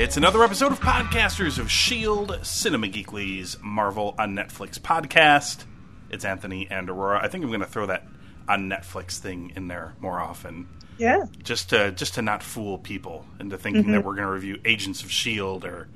It's 0.00 0.16
another 0.16 0.44
episode 0.44 0.70
of 0.70 0.78
Podcasters 0.78 1.58
of 1.58 1.66
S.H.I.E.L.D. 1.66 2.38
Cinema 2.42 2.86
Geekly's 2.86 3.56
Marvel 3.60 4.14
on 4.16 4.34
Netflix 4.36 4.78
podcast. 4.78 5.64
It's 6.08 6.24
Anthony 6.24 6.68
and 6.70 6.88
Aurora. 6.88 7.20
I 7.22 7.26
think 7.26 7.42
I'm 7.42 7.50
going 7.50 7.60
to 7.60 7.66
throw 7.66 7.86
that 7.86 8.06
on 8.48 8.70
Netflix 8.70 9.18
thing 9.18 9.52
in 9.56 9.66
there 9.66 9.96
more 9.98 10.20
often. 10.20 10.68
Yeah. 10.98 11.24
Just 11.42 11.70
to, 11.70 11.90
just 11.90 12.14
to 12.14 12.22
not 12.22 12.44
fool 12.44 12.78
people 12.78 13.26
into 13.40 13.58
thinking 13.58 13.90
that 13.90 14.04
we're 14.04 14.14
going 14.14 14.28
to 14.28 14.32
review 14.32 14.60
Agents 14.64 15.02
of 15.02 15.08
S.H.I.E.L.D. 15.08 15.66
or. 15.66 15.88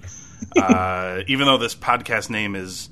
Uh, 0.61 1.23
even 1.29 1.47
though 1.47 1.59
this 1.59 1.77
podcast 1.77 2.29
name 2.29 2.57
is 2.57 2.91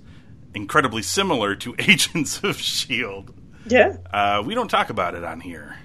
incredibly 0.54 1.02
similar 1.02 1.56
to 1.56 1.74
Agents 1.80 2.38
of 2.38 2.50
S.H.I.E.L.D., 2.50 3.32
Yeah. 3.66 3.96
uh, 4.12 4.42
we 4.46 4.54
don't 4.54 4.68
talk 4.68 4.90
about 4.90 5.16
it 5.16 5.24
on 5.24 5.40
here 5.40 5.76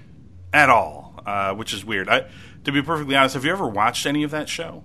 at 0.52 0.70
all, 0.70 1.20
uh, 1.26 1.52
which 1.54 1.74
is 1.74 1.84
weird. 1.84 2.08
I, 2.08 2.26
to 2.62 2.70
be 2.70 2.80
perfectly 2.80 3.16
honest, 3.16 3.34
have 3.34 3.44
you 3.44 3.50
ever 3.50 3.66
watched 3.68 4.06
any 4.06 4.22
of 4.22 4.30
that 4.30 4.48
show? 4.48 4.84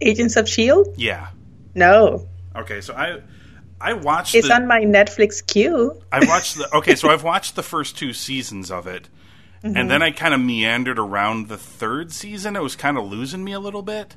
Agents 0.00 0.36
of 0.36 0.48
Shield? 0.48 0.88
Yeah. 0.96 1.28
No. 1.74 2.28
Okay, 2.56 2.80
so 2.80 2.94
I 2.94 3.20
I 3.80 3.94
watched 3.94 4.34
It's 4.34 4.48
the, 4.48 4.54
on 4.54 4.66
my 4.66 4.80
Netflix 4.80 5.44
queue. 5.44 6.00
I 6.12 6.24
watched 6.26 6.56
the 6.56 6.74
okay, 6.76 6.94
so 6.94 7.08
I've 7.10 7.24
watched 7.24 7.56
the 7.56 7.62
first 7.62 7.98
two 7.98 8.12
seasons 8.12 8.70
of 8.70 8.86
it. 8.86 9.08
And 9.66 9.90
then 9.90 10.02
I 10.02 10.10
kind 10.10 10.34
of 10.34 10.40
meandered 10.40 10.98
around 10.98 11.48
the 11.48 11.56
third 11.56 12.12
season. 12.12 12.54
It 12.54 12.62
was 12.62 12.76
kind 12.76 12.98
of 12.98 13.06
losing 13.06 13.42
me 13.42 13.52
a 13.52 13.58
little 13.58 13.80
bit. 13.80 14.14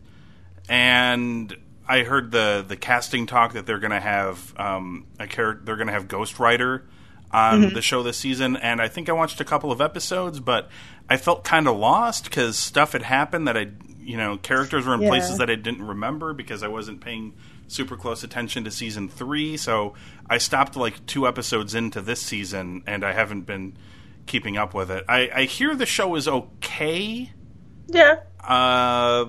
And 0.67 1.55
I 1.88 2.03
heard 2.03 2.31
the 2.31 2.66
the 2.67 2.75
casting 2.75 3.25
talk 3.25 3.53
that 3.53 3.66
they're 3.66 3.80
going 3.80 3.92
to 3.92 4.00
have 4.00 4.53
um, 4.58 5.05
a 5.20 5.28
character 5.28 5.64
they're 5.64 5.78
going 5.78 5.88
to 5.88 5.94
have 5.94 6.08
Ghost 6.08 6.38
Rider 6.39 6.86
on 7.31 7.73
the 7.73 7.81
show 7.81 8.03
this 8.03 8.17
season 8.17 8.55
and 8.55 8.81
I 8.81 8.88
think 8.88 9.09
I 9.09 9.11
watched 9.11 9.42
a 9.42 9.44
couple 9.44 9.70
of 9.70 9.81
episodes 9.81 10.39
but 10.39 10.70
I 11.09 11.17
felt 11.17 11.44
kind 11.44 11.67
of 11.67 11.75
lost 11.75 12.31
cuz 12.31 12.58
stuff 12.58 12.94
had 12.94 13.02
happened 13.02 13.50
that 13.50 13.58
I 13.58 13.67
you 14.08 14.17
know 14.17 14.38
characters 14.38 14.86
were 14.86 14.94
in 14.95 15.02
Yeah. 15.02 15.09
places 15.09 15.38
that 15.38 15.50
I 15.50 15.55
didn't 15.55 15.86
remember 15.86 16.33
because 16.33 16.63
I 16.63 16.67
wasn't 16.69 17.02
paying 17.02 17.33
super 17.67 17.97
close 17.97 18.23
attention 18.23 18.64
to 18.64 18.72
season 18.72 19.09
3 19.09 19.58
so 19.58 19.94
I 20.30 20.38
stopped 20.38 20.75
like 20.77 21.05
2 21.05 21.27
episodes 21.27 21.75
into 21.75 21.99
this 22.02 22.22
season 22.22 22.83
and 22.88 23.03
I 23.03 23.11
haven't 23.11 23.41
been 23.41 23.75
keeping 24.25 24.55
up 24.58 24.73
with 24.73 24.89
it. 24.89 25.03
I, 25.09 25.30
I 25.36 25.44
hear 25.44 25.75
the 25.75 25.86
show 25.86 26.15
is 26.15 26.27
okay 26.27 27.31
Yeah. 27.87 28.21
uh, 28.42 29.26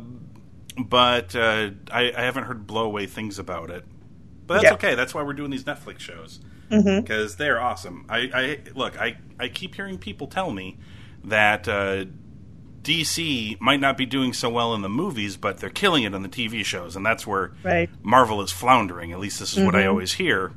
but 0.78 1.34
uh, 1.34 1.70
I, 1.90 2.12
I 2.16 2.22
haven't 2.22 2.44
heard 2.44 2.66
blowaway 2.66 3.08
things 3.08 3.38
about 3.40 3.70
it. 3.70 3.84
But 4.46 4.54
that's 4.54 4.64
Yeah. 4.64 4.72
okay. 4.74 4.94
That's 4.94 5.12
why 5.14 5.22
we're 5.22 5.32
doing 5.34 5.50
these 5.50 5.64
Netflix 5.64 5.98
shows 6.00 6.40
because 6.70 7.36
they're 7.36 7.60
awesome. 7.60 8.04
I, 8.08 8.18
I 8.34 8.58
look. 8.74 8.98
I, 9.00 9.16
I 9.40 9.48
keep 9.48 9.74
hearing 9.74 9.98
people 9.98 10.26
tell 10.26 10.50
me 10.52 10.78
that 11.24 11.66
uh, 11.66 12.04
DC 12.88 13.60
might 13.60 13.80
not 13.80 13.98
be 13.98 14.06
doing 14.06 14.32
so 14.32 14.48
well 14.48 14.74
in 14.74 14.80
the 14.80 14.88
movies, 14.88 15.36
but 15.36 15.58
they're 15.58 15.68
killing 15.68 16.04
it 16.04 16.14
on 16.14 16.22
the 16.22 16.28
TV 16.28 16.64
shows, 16.64 16.96
and 16.96 17.04
that's 17.04 17.26
where 17.26 17.52
Right. 17.62 17.90
Marvel 18.02 18.40
is 18.40 18.50
floundering. 18.50 19.12
At 19.12 19.20
least 19.20 19.40
this 19.40 19.56
is 19.56 19.62
what 19.62 19.74
I 19.74 19.80
mm-hmm. 19.80 19.90
always 19.90 20.14
hear. 20.14 20.52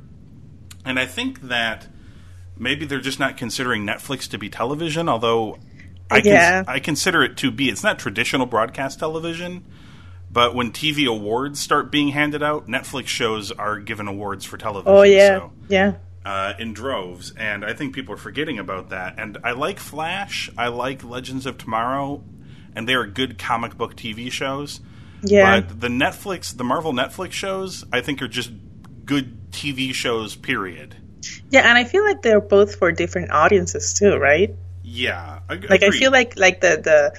And 0.84 0.98
I 0.98 1.06
think 1.06 1.42
that 1.42 1.88
maybe 2.56 2.86
they're 2.86 3.00
just 3.00 3.20
not 3.20 3.36
considering 3.36 3.86
Netflix 3.86 4.28
to 4.30 4.38
be 4.38 4.48
television, 4.48 5.08
although 5.08 5.58
I, 6.10 6.22
cons- 6.22 6.68
I 6.68 6.78
consider 6.78 7.22
it 7.22 7.36
to 7.38 7.50
be. 7.50 7.68
It's 7.68 7.82
not 7.82 7.98
traditional 7.98 8.46
broadcast 8.46 8.98
television, 8.98 9.64
but 10.30 10.54
when 10.54 10.72
TV 10.72 11.06
awards 11.06 11.60
start 11.60 11.92
being 11.92 12.08
handed 12.08 12.42
out, 12.42 12.66
Netflix 12.66 13.08
shows 13.08 13.52
are 13.52 13.78
given 13.78 14.08
awards 14.08 14.44
for 14.44 14.56
television. 14.56 14.96
Oh 14.96 15.02
yeah. 15.02 15.38
So, 15.38 15.52
Yeah. 15.68 15.92
Uh, 16.24 16.54
in 16.58 16.72
droves, 16.72 17.32
and 17.36 17.64
I 17.64 17.72
think 17.72 17.94
people 17.94 18.14
are 18.14 18.18
forgetting 18.18 18.58
about 18.58 18.90
that. 18.90 19.18
And 19.18 19.38
I 19.44 19.52
like 19.52 19.78
Flash, 19.78 20.50
I 20.56 20.68
like 20.68 21.02
Legends 21.04 21.46
of 21.46 21.58
Tomorrow, 21.58 22.22
and 22.74 22.88
they 22.88 22.94
are 22.94 23.06
good 23.06 23.38
comic 23.38 23.76
book 23.76 23.96
TV 23.96 24.30
shows. 24.30 24.80
Yeah. 25.22 25.60
But 25.60 25.80
the 25.80 25.88
Netflix, 25.88 26.56
the 26.56 26.64
Marvel 26.64 26.92
Netflix 26.92 27.32
shows, 27.32 27.84
I 27.92 28.00
think 28.00 28.22
are 28.22 28.28
just 28.28 28.50
good 29.04 29.50
TV 29.52 29.92
shows. 29.94 30.34
Period. 30.36 30.96
Yeah, 31.50 31.68
and 31.68 31.78
I 31.78 31.84
feel 31.84 32.04
like 32.04 32.22
they're 32.22 32.40
both 32.40 32.76
for 32.76 32.90
different 32.90 33.30
audiences 33.30 33.94
too, 33.94 34.16
right? 34.16 34.54
Yeah, 34.82 35.40
ag- 35.48 35.70
Like 35.70 35.82
I 35.84 35.90
feel 35.90 36.10
like 36.10 36.36
like 36.36 36.60
the 36.60 37.12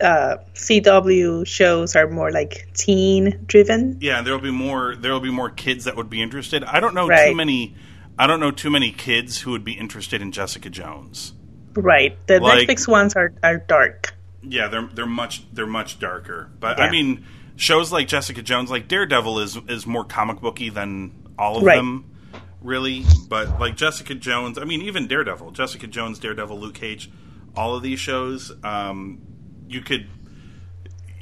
the 0.00 0.04
uh, 0.06 0.36
CW 0.54 1.46
shows 1.46 1.96
are 1.96 2.08
more 2.08 2.30
like 2.30 2.68
teen 2.74 3.42
driven. 3.46 3.98
yeah, 4.00 4.20
there'll 4.22 4.40
be 4.40 4.50
more. 4.50 4.94
There'll 4.96 5.20
be 5.20 5.30
more 5.30 5.50
kids 5.50 5.84
that 5.84 5.96
would 5.96 6.10
be 6.10 6.20
interested. 6.22 6.64
I 6.64 6.80
don't 6.80 6.94
know 6.94 7.08
too 7.08 7.34
many. 7.34 7.74
I 8.20 8.26
don't 8.26 8.38
know 8.38 8.50
too 8.50 8.68
many 8.70 8.92
kids 8.92 9.40
who 9.40 9.52
would 9.52 9.64
be 9.64 9.72
interested 9.72 10.20
in 10.20 10.30
Jessica 10.30 10.68
Jones. 10.68 11.32
Right. 11.74 12.18
The 12.26 12.38
Like- 12.40 12.68
Netflix 12.68 12.86
ones 12.86 13.16
are 13.16 13.32
are 13.42 13.56
dark. 13.56 14.12
Yeah, 14.42 14.68
they're 14.68 14.88
they're 14.92 15.06
much 15.06 15.42
they're 15.52 15.66
much 15.66 15.98
darker. 15.98 16.50
But 16.60 16.78
I 16.80 16.90
mean, 16.90 17.24
shows 17.56 17.90
like 17.92 18.08
Jessica 18.08 18.42
Jones, 18.42 18.70
like 18.70 18.88
Daredevil, 18.88 19.38
is 19.38 19.56
is 19.68 19.86
more 19.86 20.04
comic 20.04 20.40
booky 20.40 20.68
than 20.68 21.12
all 21.38 21.56
of 21.58 21.62
Right. 21.62 21.76
them, 21.76 22.04
really. 22.60 23.04
But 23.28 23.58
like 23.58 23.76
Jessica 23.76 24.14
Jones, 24.14 24.58
I 24.58 24.64
mean, 24.64 24.82
even 24.82 25.06
Daredevil, 25.06 25.52
Jessica 25.52 25.86
Jones, 25.86 26.18
Daredevil, 26.18 26.58
Luke 26.60 26.74
Cage, 26.74 27.10
all 27.56 27.74
of 27.74 27.82
these 27.82 28.00
shows, 28.00 28.52
um, 28.64 29.20
you 29.68 29.80
could 29.80 30.06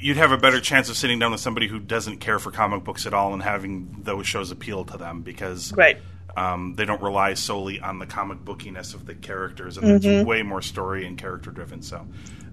you'd 0.01 0.17
have 0.17 0.31
a 0.31 0.37
better 0.37 0.59
chance 0.61 0.89
of 0.89 0.95
sitting 0.97 1.19
down 1.19 1.31
with 1.31 1.41
somebody 1.41 1.67
who 1.67 1.79
doesn't 1.79 2.17
care 2.17 2.39
for 2.39 2.51
comic 2.51 2.83
books 2.85 3.05
at 3.05 3.13
all 3.13 3.33
and 3.33 3.43
having 3.43 3.97
those 4.03 4.25
shows 4.25 4.49
appeal 4.51 4.83
to 4.85 4.97
them 4.97 5.21
because 5.21 5.73
Right. 5.73 5.97
Um, 6.37 6.75
they 6.75 6.85
don't 6.85 7.01
rely 7.01 7.33
solely 7.33 7.79
on 7.79 7.99
the 7.99 8.05
comic 8.05 8.39
bookiness 8.39 8.93
of 8.93 9.05
the 9.05 9.15
characters, 9.15 9.77
and 9.77 9.85
Mm-hmm. 9.87 10.07
it's 10.07 10.25
way 10.27 10.43
more 10.43 10.61
story 10.61 11.05
and 11.05 11.17
character 11.17 11.51
driven. 11.51 11.81
So, 11.81 12.05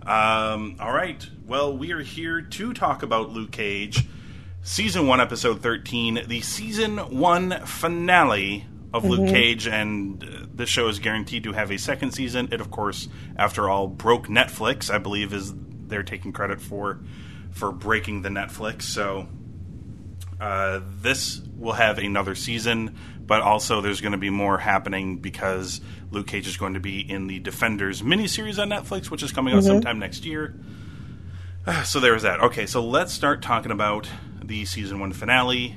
um, 0.06 0.76
all 0.80 0.92
right. 0.92 1.24
Well, 1.46 1.76
we 1.76 1.92
are 1.92 2.00
here 2.02 2.40
to 2.40 2.72
talk 2.72 3.02
about 3.02 3.30
Luke 3.30 3.50
Cage, 3.52 4.04
season 4.62 5.06
one, 5.06 5.20
episode 5.20 5.60
thirteen, 5.62 6.22
the 6.26 6.40
season 6.40 6.98
one 7.18 7.60
finale 7.66 8.66
of 8.94 9.02
Mm-hmm. 9.02 9.10
Luke 9.10 9.28
Cage, 9.28 9.66
and 9.66 10.22
uh, 10.24 10.46
this 10.54 10.70
show 10.70 10.88
is 10.88 10.98
guaranteed 11.00 11.44
to 11.44 11.52
have 11.52 11.70
a 11.70 11.76
second 11.76 12.12
season. 12.12 12.48
It, 12.52 12.60
of 12.62 12.70
course, 12.70 13.08
after 13.36 13.68
all, 13.68 13.88
broke 13.88 14.26
Netflix. 14.28 14.90
I 14.90 14.98
believe 14.98 15.34
is 15.34 15.52
they're 15.54 16.02
taking 16.04 16.32
credit 16.32 16.60
for 16.62 17.00
for 17.50 17.72
breaking 17.72 18.22
the 18.22 18.28
Netflix. 18.30 18.82
So 18.82 19.28
uh, 20.40 20.80
this 21.00 21.40
will 21.56 21.72
have 21.72 21.98
another 21.98 22.34
season, 22.34 22.96
but 23.26 23.42
also 23.42 23.80
there's 23.80 24.00
going 24.00 24.12
to 24.12 24.18
be 24.18 24.30
more 24.30 24.58
happening 24.58 25.18
because 25.18 25.80
Luke 26.10 26.28
Cage 26.28 26.46
is 26.46 26.56
going 26.56 26.74
to 26.74 26.80
be 26.80 27.00
in 27.00 27.26
the 27.26 27.38
Defenders 27.40 28.02
miniseries 28.02 28.60
on 28.60 28.68
Netflix, 28.70 29.10
which 29.10 29.22
is 29.22 29.32
coming 29.32 29.54
out 29.54 29.64
sometime 29.64 29.98
next 29.98 30.24
year. 30.24 30.54
So 31.84 31.98
there's 31.98 32.22
that. 32.22 32.38
Okay, 32.38 32.64
so 32.66 32.80
let's 32.80 33.12
start 33.12 33.42
talking 33.42 33.72
about 33.72 34.08
the 34.40 34.64
season 34.66 35.00
one 35.00 35.12
finale. 35.12 35.74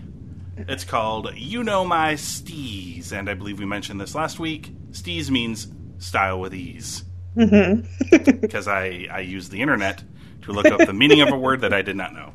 It's 0.55 0.83
called 0.83 1.33
You 1.35 1.63
Know 1.63 1.83
My 1.83 2.13
Steez, 2.13 3.11
and 3.11 3.27
I 3.27 3.33
believe 3.33 3.57
we 3.57 3.65
mentioned 3.65 3.99
this 3.99 4.13
last 4.13 4.39
week. 4.39 4.71
Steez 4.91 5.31
means 5.31 5.67
style 5.97 6.39
with 6.39 6.53
ease. 6.53 7.05
Because 7.35 8.67
I, 8.67 9.07
I 9.11 9.21
used 9.21 9.51
the 9.51 9.61
internet 9.61 10.03
to 10.43 10.51
look 10.51 10.67
up 10.67 10.85
the 10.85 10.93
meaning 10.93 11.21
of 11.21 11.29
a 11.29 11.37
word 11.37 11.61
that 11.61 11.73
I 11.73 11.81
did 11.81 11.95
not 11.95 12.13
know. 12.13 12.33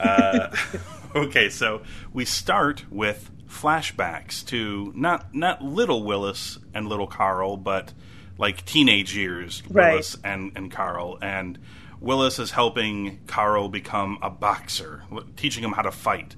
Uh, 0.00 0.54
okay, 1.14 1.50
so 1.50 1.82
we 2.12 2.24
start 2.24 2.84
with 2.90 3.30
flashbacks 3.52 4.44
to 4.46 4.92
not 4.96 5.34
not 5.34 5.62
little 5.62 6.02
Willis 6.02 6.58
and 6.74 6.88
little 6.88 7.06
Carl, 7.06 7.56
but 7.56 7.92
like 8.38 8.64
teenage 8.64 9.14
years 9.14 9.62
Right. 9.68 9.92
Willis 9.92 10.16
and, 10.24 10.52
and 10.56 10.70
Carl. 10.70 11.18
And 11.20 11.58
Willis 12.00 12.38
is 12.38 12.50
helping 12.50 13.20
Carl 13.26 13.68
become 13.68 14.18
a 14.22 14.30
boxer, 14.30 15.04
teaching 15.36 15.62
him 15.62 15.72
how 15.72 15.82
to 15.82 15.92
fight. 15.92 16.34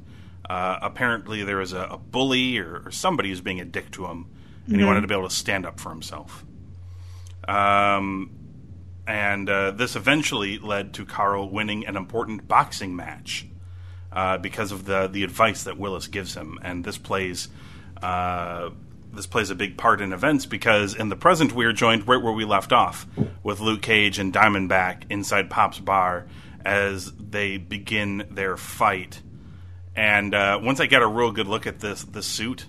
Uh, 0.48 0.78
apparently, 0.82 1.42
there 1.42 1.56
was 1.56 1.72
a, 1.72 1.84
a 1.92 1.96
bully 1.96 2.58
or, 2.58 2.82
or, 2.84 2.90
somebody 2.90 3.30
who's 3.30 3.40
being 3.40 3.60
a 3.60 3.64
dick 3.64 3.90
to 3.92 4.04
him, 4.04 4.26
and 4.66 4.72
mm-hmm. 4.72 4.80
he 4.80 4.84
wanted 4.84 5.00
to 5.00 5.06
be 5.06 5.14
able 5.14 5.26
to 5.26 5.34
stand 5.34 5.64
up 5.64 5.80
for 5.80 5.88
himself. 5.88 6.44
Um, 7.48 8.30
and 9.06 9.48
uh, 9.48 9.70
this 9.70 9.96
eventually 9.96 10.58
led 10.58 10.92
to 10.94 11.06
Carl 11.06 11.48
winning 11.48 11.86
an 11.86 11.96
important 11.96 12.46
boxing 12.46 12.94
match 12.94 13.46
uh, 14.14 14.38
because 14.38 14.72
of 14.72 14.84
the 14.84 15.08
the 15.08 15.24
advice 15.24 15.64
that 15.64 15.78
Willis 15.78 16.06
gives 16.06 16.34
him, 16.34 16.58
and 16.62 16.84
this 16.84 16.96
plays 16.96 17.48
uh, 18.02 18.70
this 19.12 19.26
plays 19.26 19.50
a 19.50 19.54
big 19.54 19.76
part 19.76 20.00
in 20.00 20.12
events 20.12 20.46
because 20.46 20.94
in 20.94 21.08
the 21.08 21.16
present 21.16 21.52
we 21.52 21.64
are 21.64 21.72
joined 21.72 22.06
right 22.06 22.22
where 22.22 22.32
we 22.32 22.44
left 22.44 22.72
off 22.72 23.06
with 23.42 23.60
Luke 23.60 23.82
Cage 23.82 24.18
and 24.18 24.32
Diamondback 24.32 25.04
inside 25.10 25.50
Pop's 25.50 25.78
bar 25.78 26.26
as 26.64 27.12
they 27.12 27.56
begin 27.58 28.26
their 28.30 28.56
fight. 28.56 29.20
And 29.96 30.34
uh, 30.34 30.58
once 30.62 30.80
I 30.80 30.86
get 30.86 31.02
a 31.02 31.06
real 31.06 31.30
good 31.30 31.46
look 31.46 31.66
at 31.66 31.80
this 31.80 32.02
the 32.02 32.22
suit, 32.22 32.66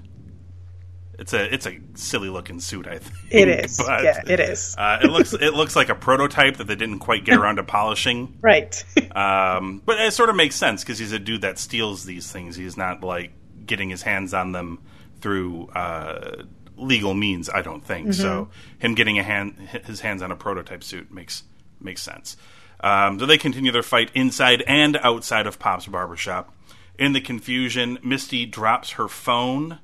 it's 1.17 1.33
a 1.33 1.53
it's 1.53 1.65
a 1.65 1.79
silly 1.93 2.29
looking 2.29 2.59
suit. 2.59 2.87
I 2.87 2.99
think 2.99 3.15
it 3.31 3.47
is. 3.47 3.77
But, 3.85 4.03
yeah, 4.03 4.21
it 4.25 4.39
is. 4.39 4.75
uh, 4.77 4.99
it 5.03 5.07
looks 5.07 5.33
it 5.33 5.53
looks 5.53 5.75
like 5.75 5.89
a 5.89 5.95
prototype 5.95 6.57
that 6.57 6.65
they 6.65 6.75
didn't 6.75 6.99
quite 6.99 7.25
get 7.25 7.37
around 7.37 7.57
to 7.57 7.63
polishing. 7.77 8.37
Right. 8.41 8.83
um, 9.15 9.81
but 9.85 9.99
it 9.99 10.13
sort 10.13 10.29
of 10.29 10.35
makes 10.35 10.55
sense 10.55 10.83
because 10.83 10.99
he's 10.99 11.11
a 11.11 11.19
dude 11.19 11.41
that 11.41 11.59
steals 11.59 12.05
these 12.05 12.31
things. 12.31 12.55
He's 12.55 12.77
not 12.77 13.03
like 13.03 13.31
getting 13.65 13.89
his 13.89 14.01
hands 14.01 14.33
on 14.33 14.51
them 14.51 14.79
through 15.21 15.67
uh, 15.69 16.43
legal 16.77 17.13
means. 17.13 17.49
I 17.49 17.61
don't 17.61 17.83
think 17.83 18.09
mm-hmm. 18.09 18.21
so. 18.21 18.49
Him 18.79 18.95
getting 18.95 19.19
a 19.19 19.23
hand 19.23 19.57
his 19.85 20.01
hands 20.01 20.21
on 20.21 20.31
a 20.31 20.35
prototype 20.35 20.83
suit 20.83 21.11
makes 21.11 21.43
makes 21.79 22.01
sense. 22.01 22.37
Um, 22.81 23.19
so 23.19 23.25
they 23.25 23.37
continue 23.37 23.71
their 23.71 23.83
fight 23.83 24.11
inside 24.13 24.61
and 24.67 24.97
outside 24.97 25.47
of 25.47 25.59
Pop's 25.59 25.87
barbershop. 25.87 26.53
In 26.97 27.13
the 27.13 27.21
confusion, 27.21 27.99
Misty 28.03 28.45
drops 28.45 28.91
her 28.91 29.07
phone 29.07 29.79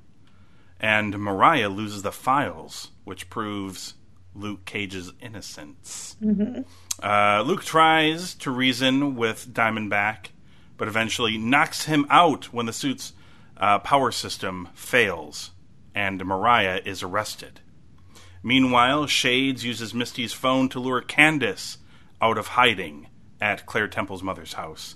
and 0.81 1.17
Mariah 1.19 1.69
loses 1.69 2.01
the 2.01 2.11
files, 2.11 2.89
which 3.03 3.29
proves 3.29 3.93
Luke 4.33 4.65
Cage's 4.65 5.13
innocence. 5.21 6.17
Mm-hmm. 6.21 6.61
Uh, 7.01 7.43
Luke 7.43 7.63
tries 7.63 8.33
to 8.35 8.49
reason 8.49 9.15
with 9.15 9.53
Diamondback, 9.53 10.29
but 10.77 10.87
eventually 10.87 11.37
knocks 11.37 11.85
him 11.85 12.07
out 12.09 12.51
when 12.51 12.65
the 12.65 12.73
suit's 12.73 13.13
uh, 13.57 13.77
power 13.79 14.11
system 14.11 14.69
fails, 14.73 15.51
and 15.93 16.25
Mariah 16.25 16.81
is 16.83 17.03
arrested. 17.03 17.59
Meanwhile, 18.41 19.05
Shades 19.05 19.63
uses 19.63 19.93
Misty's 19.93 20.33
phone 20.33 20.67
to 20.69 20.79
lure 20.79 21.01
Candace 21.01 21.77
out 22.19 22.39
of 22.39 22.47
hiding 22.47 23.07
at 23.39 23.67
Claire 23.67 23.87
Temple's 23.87 24.23
mother's 24.23 24.53
house 24.53 24.95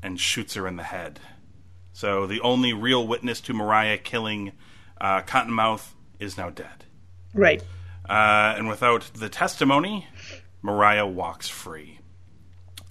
and 0.00 0.20
shoots 0.20 0.54
her 0.54 0.68
in 0.68 0.76
the 0.76 0.84
head. 0.84 1.18
So 1.92 2.26
the 2.26 2.40
only 2.40 2.72
real 2.72 3.04
witness 3.04 3.40
to 3.42 3.52
Mariah 3.52 3.98
killing 3.98 4.52
uh, 5.00 5.22
Cottonmouth 5.22 5.92
is 6.18 6.36
now 6.36 6.50
dead. 6.50 6.84
Right. 7.32 7.62
Uh, 8.08 8.54
and 8.56 8.68
without 8.68 9.10
the 9.14 9.28
testimony, 9.28 10.06
Mariah 10.62 11.06
walks 11.06 11.48
free. 11.48 12.00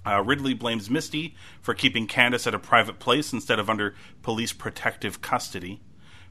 Uh, 0.06 0.22
Ridley 0.22 0.54
blames 0.54 0.90
Misty 0.90 1.34
for 1.62 1.72
keeping 1.72 2.06
Candace 2.06 2.46
at 2.46 2.54
a 2.54 2.58
private 2.58 2.98
place 2.98 3.32
instead 3.32 3.58
of 3.58 3.70
under 3.70 3.94
police 4.22 4.52
protective 4.52 5.22
custody. 5.22 5.80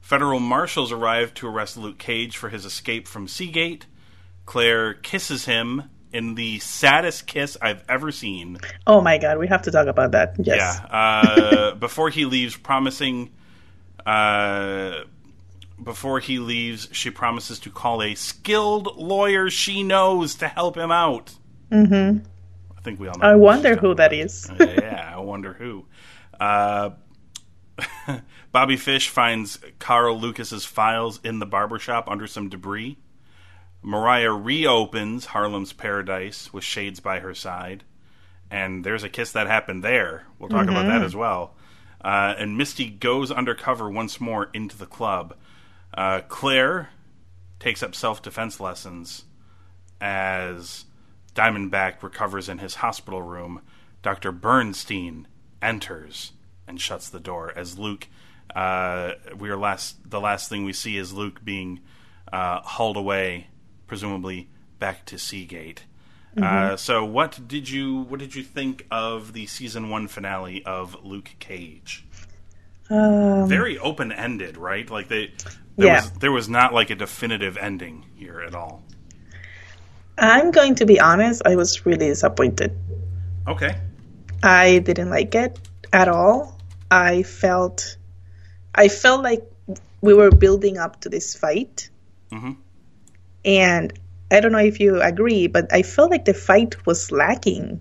Federal 0.00 0.38
marshals 0.38 0.92
arrive 0.92 1.34
to 1.34 1.48
arrest 1.48 1.76
Luke 1.76 1.98
Cage 1.98 2.36
for 2.36 2.50
his 2.50 2.64
escape 2.64 3.08
from 3.08 3.26
Seagate. 3.26 3.86
Claire 4.46 4.94
kisses 4.94 5.46
him 5.46 5.84
in 6.12 6.36
the 6.36 6.60
saddest 6.60 7.26
kiss 7.26 7.56
I've 7.60 7.82
ever 7.88 8.12
seen. 8.12 8.58
Oh 8.86 9.00
my 9.00 9.18
god, 9.18 9.38
we 9.38 9.48
have 9.48 9.62
to 9.62 9.72
talk 9.72 9.88
about 9.88 10.12
that. 10.12 10.36
Yes. 10.38 10.78
Yeah. 10.78 10.86
Uh, 10.86 11.74
before 11.74 12.10
he 12.10 12.24
leaves, 12.26 12.56
promising 12.56 13.32
uh, 14.06 15.00
before 15.82 16.20
he 16.20 16.38
leaves, 16.38 16.88
she 16.92 17.10
promises 17.10 17.58
to 17.60 17.70
call 17.70 18.02
a 18.02 18.14
skilled 18.14 18.96
lawyer 18.96 19.50
she 19.50 19.82
knows 19.82 20.36
to 20.36 20.48
help 20.48 20.76
him 20.76 20.90
out. 20.90 21.34
Mm-hmm. 21.70 22.24
I 22.76 22.80
think 22.82 23.00
we 23.00 23.08
all 23.08 23.18
know. 23.18 23.26
I 23.26 23.34
wonder 23.34 23.76
who 23.76 23.94
that 23.94 24.12
is. 24.12 24.50
yeah, 24.60 25.12
I 25.14 25.20
wonder 25.20 25.52
who. 25.54 25.86
Uh, 26.38 26.90
Bobby 28.52 28.76
Fish 28.76 29.08
finds 29.08 29.58
Carl 29.78 30.18
Lucas's 30.18 30.64
files 30.64 31.20
in 31.24 31.38
the 31.38 31.46
barbershop 31.46 32.08
under 32.08 32.26
some 32.26 32.48
debris. 32.48 32.98
Mariah 33.82 34.32
reopens 34.32 35.26
Harlem's 35.26 35.72
Paradise 35.72 36.52
with 36.52 36.64
Shades 36.64 37.00
by 37.00 37.20
her 37.20 37.34
side. 37.34 37.84
And 38.50 38.84
there's 38.84 39.02
a 39.02 39.08
kiss 39.08 39.32
that 39.32 39.46
happened 39.46 39.82
there. 39.82 40.26
We'll 40.38 40.48
talk 40.48 40.62
mm-hmm. 40.62 40.70
about 40.70 40.86
that 40.86 40.96
mm-hmm. 40.96 41.04
as 41.04 41.16
well. 41.16 41.56
Uh, 42.02 42.34
and 42.38 42.56
Misty 42.56 42.88
goes 42.88 43.30
undercover 43.30 43.90
once 43.90 44.20
more 44.20 44.50
into 44.54 44.76
the 44.76 44.86
club. 44.86 45.34
Uh, 45.96 46.20
Claire 46.28 46.90
takes 47.60 47.82
up 47.82 47.94
self 47.94 48.20
defense 48.22 48.60
lessons 48.60 49.24
as 50.00 50.84
Diamondback 51.34 52.02
recovers 52.02 52.48
in 52.48 52.58
his 52.58 52.76
hospital 52.76 53.22
room. 53.22 53.62
Dr. 54.02 54.32
Bernstein 54.32 55.26
enters 55.62 56.32
and 56.66 56.80
shuts 56.80 57.08
the 57.08 57.20
door 57.20 57.52
as 57.56 57.78
Luke. 57.78 58.08
Uh, 58.54 59.12
we 59.38 59.48
are 59.50 59.56
last. 59.56 60.10
The 60.10 60.20
last 60.20 60.48
thing 60.48 60.64
we 60.64 60.72
see 60.72 60.96
is 60.96 61.12
Luke 61.12 61.44
being 61.44 61.80
uh, 62.32 62.60
hauled 62.60 62.96
away, 62.96 63.48
presumably 63.86 64.50
back 64.78 65.06
to 65.06 65.18
Seagate. 65.18 65.84
Uh, 66.36 66.40
mm-hmm. 66.40 66.76
so, 66.76 67.04
what 67.04 67.46
did 67.46 67.70
you 67.70 68.00
what 68.02 68.18
did 68.18 68.34
you 68.34 68.42
think 68.42 68.86
of 68.90 69.32
the 69.32 69.46
season 69.46 69.88
one 69.88 70.08
finale 70.08 70.64
of 70.64 71.04
Luke 71.04 71.30
Cage? 71.38 72.04
Um, 72.90 73.48
Very 73.48 73.78
open 73.78 74.12
ended, 74.12 74.56
right? 74.56 74.88
Like 74.90 75.08
they 75.08 75.32
there 75.76 75.86
yeah. 75.88 76.00
was 76.02 76.10
there 76.12 76.32
was 76.32 76.48
not 76.48 76.72
like 76.72 76.90
a 76.90 76.94
definitive 76.94 77.56
ending 77.56 78.04
here 78.14 78.40
at 78.40 78.54
all. 78.54 78.82
I'm 80.16 80.52
going 80.52 80.76
to 80.76 80.86
be 80.86 81.00
honest, 81.00 81.42
I 81.44 81.56
was 81.56 81.84
really 81.84 82.06
disappointed. 82.06 82.76
Okay. 83.48 83.76
I 84.42 84.78
didn't 84.78 85.10
like 85.10 85.34
it 85.34 85.58
at 85.92 86.08
all. 86.08 86.58
I 86.90 87.22
felt 87.22 87.96
I 88.74 88.88
felt 88.88 89.22
like 89.22 89.42
we 90.00 90.14
were 90.14 90.30
building 90.30 90.78
up 90.78 91.00
to 91.00 91.08
this 91.08 91.34
fight. 91.34 91.88
Mm-hmm. 92.30 92.52
And 93.44 93.92
I 94.30 94.40
don't 94.40 94.52
know 94.52 94.58
if 94.58 94.80
you 94.80 95.00
agree, 95.00 95.46
but 95.46 95.72
I 95.72 95.82
felt 95.82 96.10
like 96.10 96.24
the 96.24 96.34
fight 96.34 96.86
was 96.86 97.10
lacking. 97.10 97.80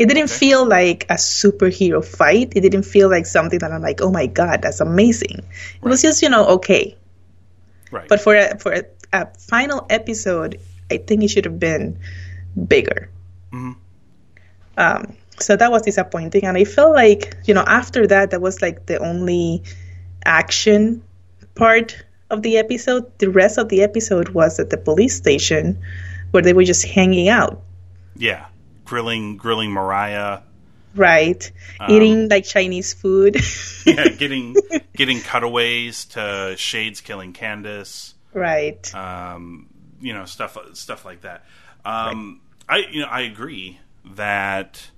It 0.00 0.08
didn't 0.08 0.32
okay. 0.32 0.38
feel 0.38 0.66
like 0.66 1.04
a 1.10 1.16
superhero 1.16 2.02
fight. 2.02 2.54
It 2.56 2.62
didn't 2.62 2.84
feel 2.84 3.10
like 3.10 3.26
something 3.26 3.58
that 3.58 3.70
I'm 3.70 3.82
like, 3.82 4.00
oh 4.00 4.10
my 4.10 4.26
god, 4.26 4.62
that's 4.62 4.80
amazing. 4.80 5.40
Right. 5.40 5.76
It 5.84 5.88
was 5.88 6.00
just 6.00 6.22
you 6.22 6.30
know 6.30 6.46
okay. 6.56 6.96
Right. 7.90 8.08
But 8.08 8.22
for 8.22 8.34
a, 8.34 8.56
for 8.56 8.72
a, 8.72 8.84
a 9.12 9.28
final 9.36 9.84
episode, 9.90 10.58
I 10.90 10.96
think 10.96 11.22
it 11.22 11.28
should 11.28 11.44
have 11.44 11.60
been 11.60 11.98
bigger. 12.56 13.10
Mm-hmm. 13.52 13.72
Um, 14.78 15.16
so 15.38 15.54
that 15.56 15.70
was 15.70 15.82
disappointing, 15.82 16.46
and 16.46 16.56
I 16.56 16.64
felt 16.64 16.94
like 16.94 17.36
you 17.44 17.52
know 17.52 17.64
after 17.66 18.06
that, 18.06 18.30
that 18.30 18.40
was 18.40 18.62
like 18.62 18.86
the 18.86 18.96
only 19.04 19.64
action 20.24 21.04
part 21.54 22.02
of 22.30 22.40
the 22.40 22.56
episode. 22.56 23.18
The 23.18 23.28
rest 23.28 23.58
of 23.58 23.68
the 23.68 23.82
episode 23.82 24.30
was 24.30 24.58
at 24.60 24.70
the 24.70 24.78
police 24.78 25.14
station 25.14 25.78
where 26.30 26.42
they 26.42 26.54
were 26.54 26.64
just 26.64 26.86
hanging 26.86 27.28
out. 27.28 27.60
Yeah 28.16 28.46
grilling 28.90 29.36
grilling 29.36 29.70
Mariah. 29.70 30.40
Right. 30.96 31.52
Um, 31.78 31.92
Eating 31.92 32.28
like 32.28 32.44
Chinese 32.44 32.92
food. 32.92 33.36
yeah, 33.86 34.08
getting 34.18 34.56
getting 34.96 35.20
cutaways 35.20 36.06
to 36.06 36.56
Shades 36.58 37.00
killing 37.00 37.32
Candace. 37.32 38.14
Right. 38.34 38.92
Um, 38.92 39.68
you 40.00 40.12
know, 40.12 40.24
stuff 40.24 40.58
stuff 40.72 41.04
like 41.04 41.20
that. 41.20 41.44
Um, 41.84 42.40
right. 42.68 42.84
I 42.84 42.90
you 42.90 43.02
know, 43.02 43.06
I 43.06 43.20
agree 43.20 43.78
that 44.16 44.90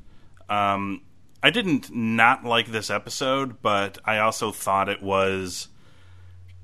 um, 0.49 1.03
I 1.43 1.51
didn't 1.51 1.95
not 1.95 2.45
like 2.45 2.69
this 2.69 2.89
episode, 2.89 3.61
but 3.61 3.99
I 4.07 4.19
also 4.19 4.53
thought 4.53 4.89
it 4.89 5.03
was 5.03 5.69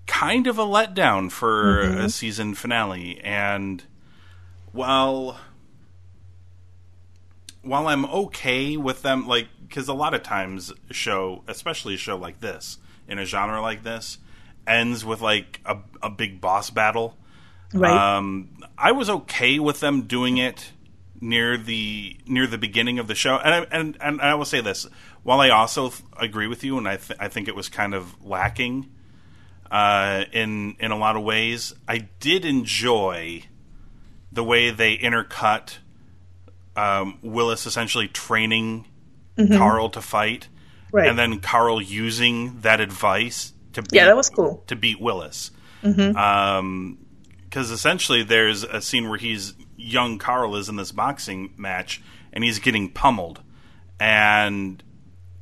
kind 0.06 0.46
of 0.46 0.58
a 0.58 0.64
letdown 0.64 1.30
for 1.30 1.84
mm-hmm. 1.84 2.00
a 2.00 2.08
season 2.08 2.54
finale 2.54 3.20
and 3.20 3.84
well 4.72 5.38
while 7.68 7.86
I'm 7.86 8.04
okay 8.06 8.76
with 8.76 9.02
them, 9.02 9.26
like 9.26 9.48
because 9.66 9.88
a 9.88 9.94
lot 9.94 10.14
of 10.14 10.22
times 10.22 10.72
a 10.90 10.94
show, 10.94 11.42
especially 11.46 11.94
a 11.94 11.98
show 11.98 12.16
like 12.16 12.40
this, 12.40 12.78
in 13.06 13.18
a 13.18 13.24
genre 13.24 13.60
like 13.60 13.82
this, 13.82 14.18
ends 14.66 15.04
with 15.04 15.20
like 15.20 15.60
a, 15.64 15.78
a 16.02 16.10
big 16.10 16.40
boss 16.40 16.70
battle. 16.70 17.16
Right. 17.72 18.16
Um, 18.16 18.50
I 18.76 18.92
was 18.92 19.10
okay 19.10 19.58
with 19.58 19.80
them 19.80 20.02
doing 20.02 20.38
it 20.38 20.72
near 21.20 21.56
the 21.58 22.16
near 22.26 22.46
the 22.46 22.58
beginning 22.58 22.98
of 22.98 23.08
the 23.08 23.14
show, 23.14 23.36
and 23.36 23.54
I, 23.54 23.66
and 23.70 23.96
and 24.00 24.20
I 24.20 24.34
will 24.34 24.44
say 24.44 24.60
this: 24.60 24.86
while 25.22 25.40
I 25.40 25.50
also 25.50 25.90
th- 25.90 26.02
agree 26.18 26.46
with 26.46 26.64
you, 26.64 26.78
and 26.78 26.88
I 26.88 26.96
th- 26.96 27.18
I 27.20 27.28
think 27.28 27.48
it 27.48 27.54
was 27.54 27.68
kind 27.68 27.94
of 27.94 28.24
lacking 28.24 28.90
uh, 29.70 30.24
in 30.32 30.76
in 30.80 30.90
a 30.90 30.96
lot 30.96 31.16
of 31.16 31.22
ways, 31.22 31.74
I 31.86 32.08
did 32.20 32.44
enjoy 32.44 33.42
the 34.32 34.44
way 34.44 34.70
they 34.70 34.96
intercut 34.96 35.78
um, 36.78 37.18
Willis 37.22 37.66
essentially 37.66 38.08
training 38.08 38.86
mm-hmm. 39.36 39.56
Carl 39.56 39.90
to 39.90 40.00
fight 40.00 40.48
Right. 40.90 41.06
and 41.08 41.18
then 41.18 41.40
Carl 41.40 41.82
using 41.82 42.60
that 42.60 42.80
advice 42.80 43.52
to 43.74 43.82
beat, 43.82 43.92
Yeah, 43.92 44.06
that 44.06 44.16
was 44.16 44.30
cool. 44.30 44.64
to 44.68 44.76
beat 44.76 45.00
Willis. 45.00 45.50
Mm-hmm. 45.84 46.94
Because 47.44 47.70
essentially, 47.70 48.22
there's 48.22 48.62
a 48.64 48.80
scene 48.80 49.08
where 49.08 49.18
he's 49.18 49.54
young. 49.76 50.18
Carl 50.18 50.56
is 50.56 50.68
in 50.68 50.76
this 50.76 50.92
boxing 50.92 51.52
match, 51.56 52.02
and 52.32 52.42
he's 52.44 52.58
getting 52.58 52.90
pummeled, 52.90 53.42
and 54.00 54.82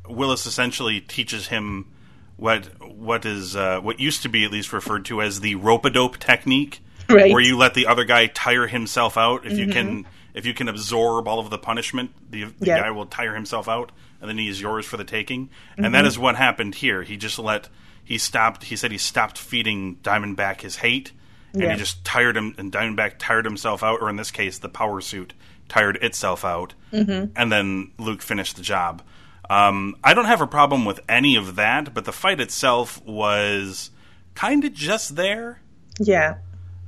Willis 0.09 0.47
essentially 0.47 1.01
teaches 1.01 1.49
him 1.49 1.93
what 2.37 2.67
what 2.81 3.25
is 3.25 3.57
uh, 3.57 3.81
what 3.81 3.99
used 3.99 4.23
to 4.23 4.29
be 4.29 4.45
at 4.45 4.51
least 4.53 4.73
referred 4.73 5.05
to 5.07 5.23
as 5.23 5.41
the 5.41 5.55
rope 5.57 5.85
a 5.85 5.91
dope 5.91 6.19
technique, 6.19 6.81
Right. 7.09 7.25
Mm-hmm. 7.27 7.33
where 7.33 7.43
you 7.43 7.57
let 7.57 7.75
the 7.75 7.87
other 7.87 8.05
guy 8.05 8.27
tire 8.27 8.67
himself 8.67 9.17
out. 9.17 9.47
If 9.47 9.59
you 9.59 9.69
can, 9.69 10.07
if 10.37 10.47
you 10.47 10.55
can 10.55 10.69
absorb 10.69 11.27
all 11.27 11.41
of 11.41 11.51
the 11.51 11.59
punishment, 11.59 12.13
the, 12.31 12.45
the 12.45 12.67
Yeah. 12.67 12.81
guy 12.83 12.91
will 12.93 13.07
tire 13.07 13.35
himself 13.35 13.69
out, 13.69 13.91
and 14.21 14.31
then 14.31 14.39
he 14.39 14.49
is 14.49 14.61
yours 14.61 14.87
for 14.87 14.97
the 14.97 15.05
taking. 15.05 15.47
Mm-hmm. 15.47 15.85
And 15.87 15.95
that 15.95 16.05
is 16.05 16.17
what 16.19 16.37
happened 16.37 16.77
here. 16.77 17.03
He 17.03 17.17
just 17.17 17.39
let 17.41 17.69
he 18.05 18.19
stopped. 18.19 18.63
He 18.65 18.77
said 18.77 18.93
he 18.93 18.99
stopped 18.99 19.37
feeding 19.39 19.97
Diamondback 20.05 20.61
his 20.61 20.77
hate, 20.77 21.11
and 21.53 21.63
Yeah. 21.63 21.73
he 21.73 21.79
just 21.79 22.05
tired 22.05 22.37
him. 22.37 22.55
And 22.59 22.71
Diamondback 22.71 23.15
tired 23.19 23.45
himself 23.47 23.83
out, 23.83 24.01
or 24.01 24.09
in 24.11 24.17
this 24.17 24.31
case, 24.31 24.59
the 24.59 24.69
power 24.69 25.01
suit 25.01 25.33
tired 25.69 25.97
itself 26.03 26.45
out, 26.45 26.75
mm-hmm. 26.93 27.33
and 27.35 27.51
then 27.51 27.91
Luke 27.99 28.23
finished 28.23 28.55
the 28.57 28.63
job. 28.63 29.03
Um, 29.49 29.97
I 30.05 30.13
don't 30.13 30.27
have 30.27 30.41
a 30.43 30.47
problem 30.47 30.85
with 30.85 31.01
any 31.09 31.37
of 31.37 31.57
that, 31.57 31.95
but 31.95 32.05
the 32.05 32.13
fight 32.13 32.41
itself 32.41 33.01
was 33.07 33.91
kind 34.35 34.65
of 34.65 34.75
just 34.75 35.17
there. 35.17 35.61
Yeah. 35.99 36.35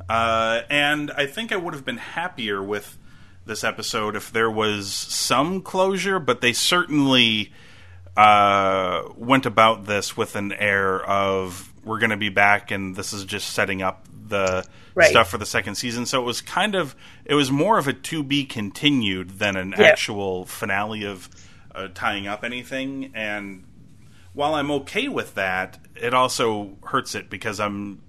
Uh, 0.08 0.62
and 0.68 1.10
I 1.12 1.26
think 1.26 1.52
I 1.52 1.56
would 1.56 1.72
have 1.74 1.84
been 1.84 1.98
happier 1.98 2.62
with 2.62 2.97
this 3.48 3.64
episode 3.64 4.14
if 4.14 4.30
there 4.30 4.50
was 4.50 4.92
some 4.92 5.60
closure, 5.62 6.18
but 6.20 6.40
they 6.40 6.52
certainly 6.52 7.52
uh, 8.16 9.02
went 9.16 9.46
about 9.46 9.86
this 9.86 10.16
with 10.16 10.36
an 10.36 10.52
air 10.52 11.04
of 11.04 11.72
we're 11.84 11.98
going 11.98 12.10
to 12.10 12.16
be 12.16 12.28
back 12.28 12.70
and 12.70 12.94
this 12.96 13.12
is 13.12 13.24
just 13.24 13.50
setting 13.50 13.82
up 13.82 14.06
the 14.28 14.64
Right. 14.94 15.10
stuff 15.10 15.30
for 15.30 15.38
the 15.38 15.46
second 15.46 15.76
season. 15.76 16.06
So 16.06 16.20
it 16.20 16.24
was 16.24 16.40
kind 16.40 16.74
of 16.74 16.96
it 17.24 17.34
was 17.34 17.52
more 17.52 17.78
of 17.78 17.86
a 17.86 17.92
to 17.92 18.24
be 18.24 18.44
continued 18.44 19.38
than 19.38 19.56
an 19.56 19.72
Yeah. 19.78 19.84
actual 19.86 20.44
finale 20.44 21.04
of 21.04 21.28
uh, 21.72 21.86
tying 21.94 22.26
up 22.26 22.42
anything. 22.42 23.12
And 23.14 23.62
while 24.32 24.56
I'm 24.56 24.72
okay 24.72 25.06
with 25.06 25.36
that, 25.36 25.78
it 25.94 26.14
also 26.14 26.78
hurts 26.82 27.14
it 27.14 27.30
because 27.30 27.60
I'm 27.60 28.00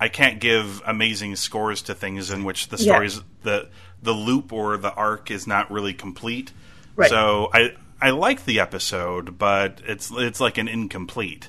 I 0.00 0.08
can't 0.08 0.40
give 0.40 0.80
amazing 0.86 1.36
scores 1.36 1.82
to 1.82 1.94
things 1.94 2.30
in 2.30 2.42
which 2.44 2.68
the 2.68 2.78
Yeah. 2.78 2.92
stories 2.94 3.20
the 3.42 3.68
the 4.02 4.12
loop 4.12 4.52
or 4.52 4.76
the 4.76 4.92
arc 4.92 5.30
is 5.30 5.46
not 5.46 5.70
really 5.70 5.94
complete. 5.94 6.52
Right. 6.96 7.10
So 7.10 7.50
I 7.52 7.74
I 8.00 8.10
like 8.10 8.44
the 8.44 8.60
episode, 8.60 9.38
but 9.38 9.80
it's 9.86 10.10
it's 10.10 10.40
like 10.40 10.58
an 10.58 10.68
incomplete. 10.68 11.48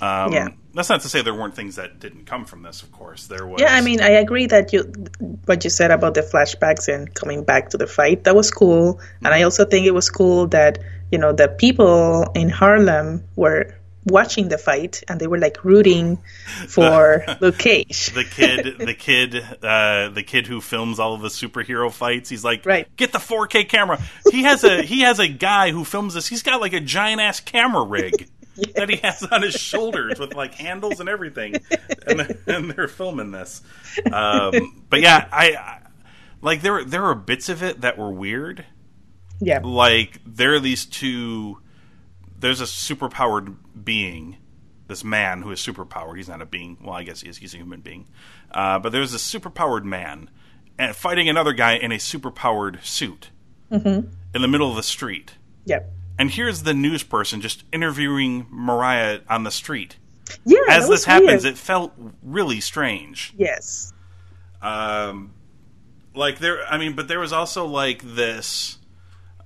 Um, 0.00 0.32
Yeah. 0.32 0.48
That's 0.74 0.88
not 0.88 1.02
to 1.02 1.08
say 1.10 1.20
there 1.20 1.34
weren't 1.34 1.54
things 1.54 1.76
that 1.76 2.00
didn't 2.00 2.24
come 2.24 2.46
from 2.46 2.62
this. 2.62 2.82
Of 2.82 2.92
course, 2.92 3.26
there 3.26 3.46
was. 3.46 3.60
Yeah, 3.60 3.74
I 3.74 3.82
mean, 3.82 4.00
I 4.00 4.12
agree 4.12 4.46
that 4.46 4.72
you 4.72 4.84
what 5.44 5.64
you 5.64 5.70
said 5.70 5.90
about 5.90 6.14
the 6.14 6.22
flashbacks 6.22 6.88
and 6.88 7.12
coming 7.12 7.44
back 7.44 7.68
to 7.70 7.76
the 7.76 7.86
fight. 7.86 8.24
That 8.24 8.34
was 8.34 8.50
cool, 8.50 8.98
and 9.22 9.34
I 9.34 9.42
also 9.42 9.66
think 9.66 9.86
it 9.86 9.92
was 9.92 10.08
cool 10.08 10.46
that 10.46 10.78
you 11.10 11.18
know 11.18 11.34
the 11.34 11.48
people 11.48 12.24
in 12.34 12.48
Harlem 12.48 13.24
were 13.36 13.74
watching 14.04 14.48
the 14.48 14.58
fight 14.58 15.02
and 15.08 15.20
they 15.20 15.26
were 15.26 15.38
like 15.38 15.64
rooting 15.64 16.18
for 16.68 17.24
Luke 17.40 17.58
Cage. 17.58 18.10
the 18.14 18.24
kid, 18.24 18.78
the 18.78 18.94
kid, 18.94 19.36
uh, 19.62 20.08
the 20.10 20.22
kid 20.22 20.46
who 20.46 20.60
films 20.60 20.98
all 20.98 21.14
of 21.14 21.20
the 21.22 21.28
superhero 21.28 21.90
fights. 21.92 22.28
He's 22.28 22.44
like, 22.44 22.66
Right. 22.66 22.88
get 22.96 23.12
the 23.12 23.18
4K 23.18 23.68
camera. 23.68 24.02
He 24.30 24.42
has 24.42 24.64
a 24.64 24.82
he 24.82 25.00
has 25.00 25.18
a 25.18 25.28
guy 25.28 25.70
who 25.70 25.84
films 25.84 26.14
this. 26.14 26.26
He's 26.26 26.42
got 26.42 26.60
like 26.60 26.72
a 26.72 26.80
giant 26.80 27.20
ass 27.20 27.40
camera 27.40 27.84
rig 27.84 28.28
that 28.74 28.90
he 28.90 28.96
has 28.96 29.22
on 29.24 29.42
his 29.42 29.54
shoulders 29.54 30.18
with 30.18 30.34
like 30.34 30.54
handles 30.54 31.00
and 31.00 31.08
everything, 31.08 31.54
and, 32.06 32.36
and 32.46 32.70
they're 32.70 32.88
filming 32.88 33.30
this. 33.30 33.62
Um, 34.12 34.84
but 34.90 35.00
yeah, 35.00 35.26
I, 35.32 35.52
I 35.54 35.78
like 36.42 36.60
there 36.60 36.84
there 36.84 37.02
were 37.02 37.14
bits 37.14 37.48
of 37.48 37.62
it 37.62 37.80
that 37.82 37.96
were 37.96 38.10
weird. 38.10 38.64
yeah, 39.40 39.60
Like 39.62 40.20
there 40.26 40.54
are 40.54 40.60
these 40.60 40.84
two. 40.84 41.58
There's 42.42 42.60
a 42.60 42.64
superpowered 42.64 43.56
being 43.84 44.36
this 44.88 45.02
man 45.04 45.40
who 45.42 45.50
is 45.52 45.60
superpowered. 45.60 46.16
He's 46.18 46.28
not 46.28 46.42
a 46.42 46.46
being. 46.46 46.76
Well, 46.82 46.94
I 46.94 47.02
guess 47.04 47.22
he 47.22 47.28
is. 47.30 47.38
He's 47.38 47.54
a 47.54 47.56
human 47.56 47.80
being. 47.80 48.08
Uh, 48.50 48.78
but 48.78 48.92
there's 48.92 49.14
a 49.14 49.18
superpowered 49.18 49.84
man 49.84 50.28
and 50.78 50.94
fighting 50.94 51.28
another 51.28 51.52
guy 51.54 51.74
in 51.76 51.92
a 51.92 51.96
superpowered 51.96 52.84
suit 52.84 53.30
in 53.70 54.10
the 54.32 54.48
middle 54.48 54.68
of 54.68 54.76
the 54.76 54.82
street. 54.82 55.36
yeah, 55.64 55.80
And 56.18 56.30
here's 56.30 56.62
the 56.64 56.74
news 56.74 57.02
person 57.02 57.40
just 57.40 57.64
interviewing 57.72 58.46
Mariah 58.50 59.20
on 59.30 59.44
the 59.44 59.50
street. 59.50 59.96
yeah. 60.44 60.58
As 60.68 60.88
this 60.88 61.04
happens, 61.06 61.44
weird. 61.44 61.54
it 61.54 61.58
felt 61.58 61.92
really 62.22 62.60
strange. 62.60 63.32
yes, 63.38 63.92
Um, 64.60 65.32
like 66.14 66.38
there, 66.38 66.66
I 66.66 66.76
mean, 66.76 66.94
but 66.94 67.08
there 67.08 67.20
was 67.20 67.32
also 67.32 67.64
like 67.66 68.02
this. 68.02 68.78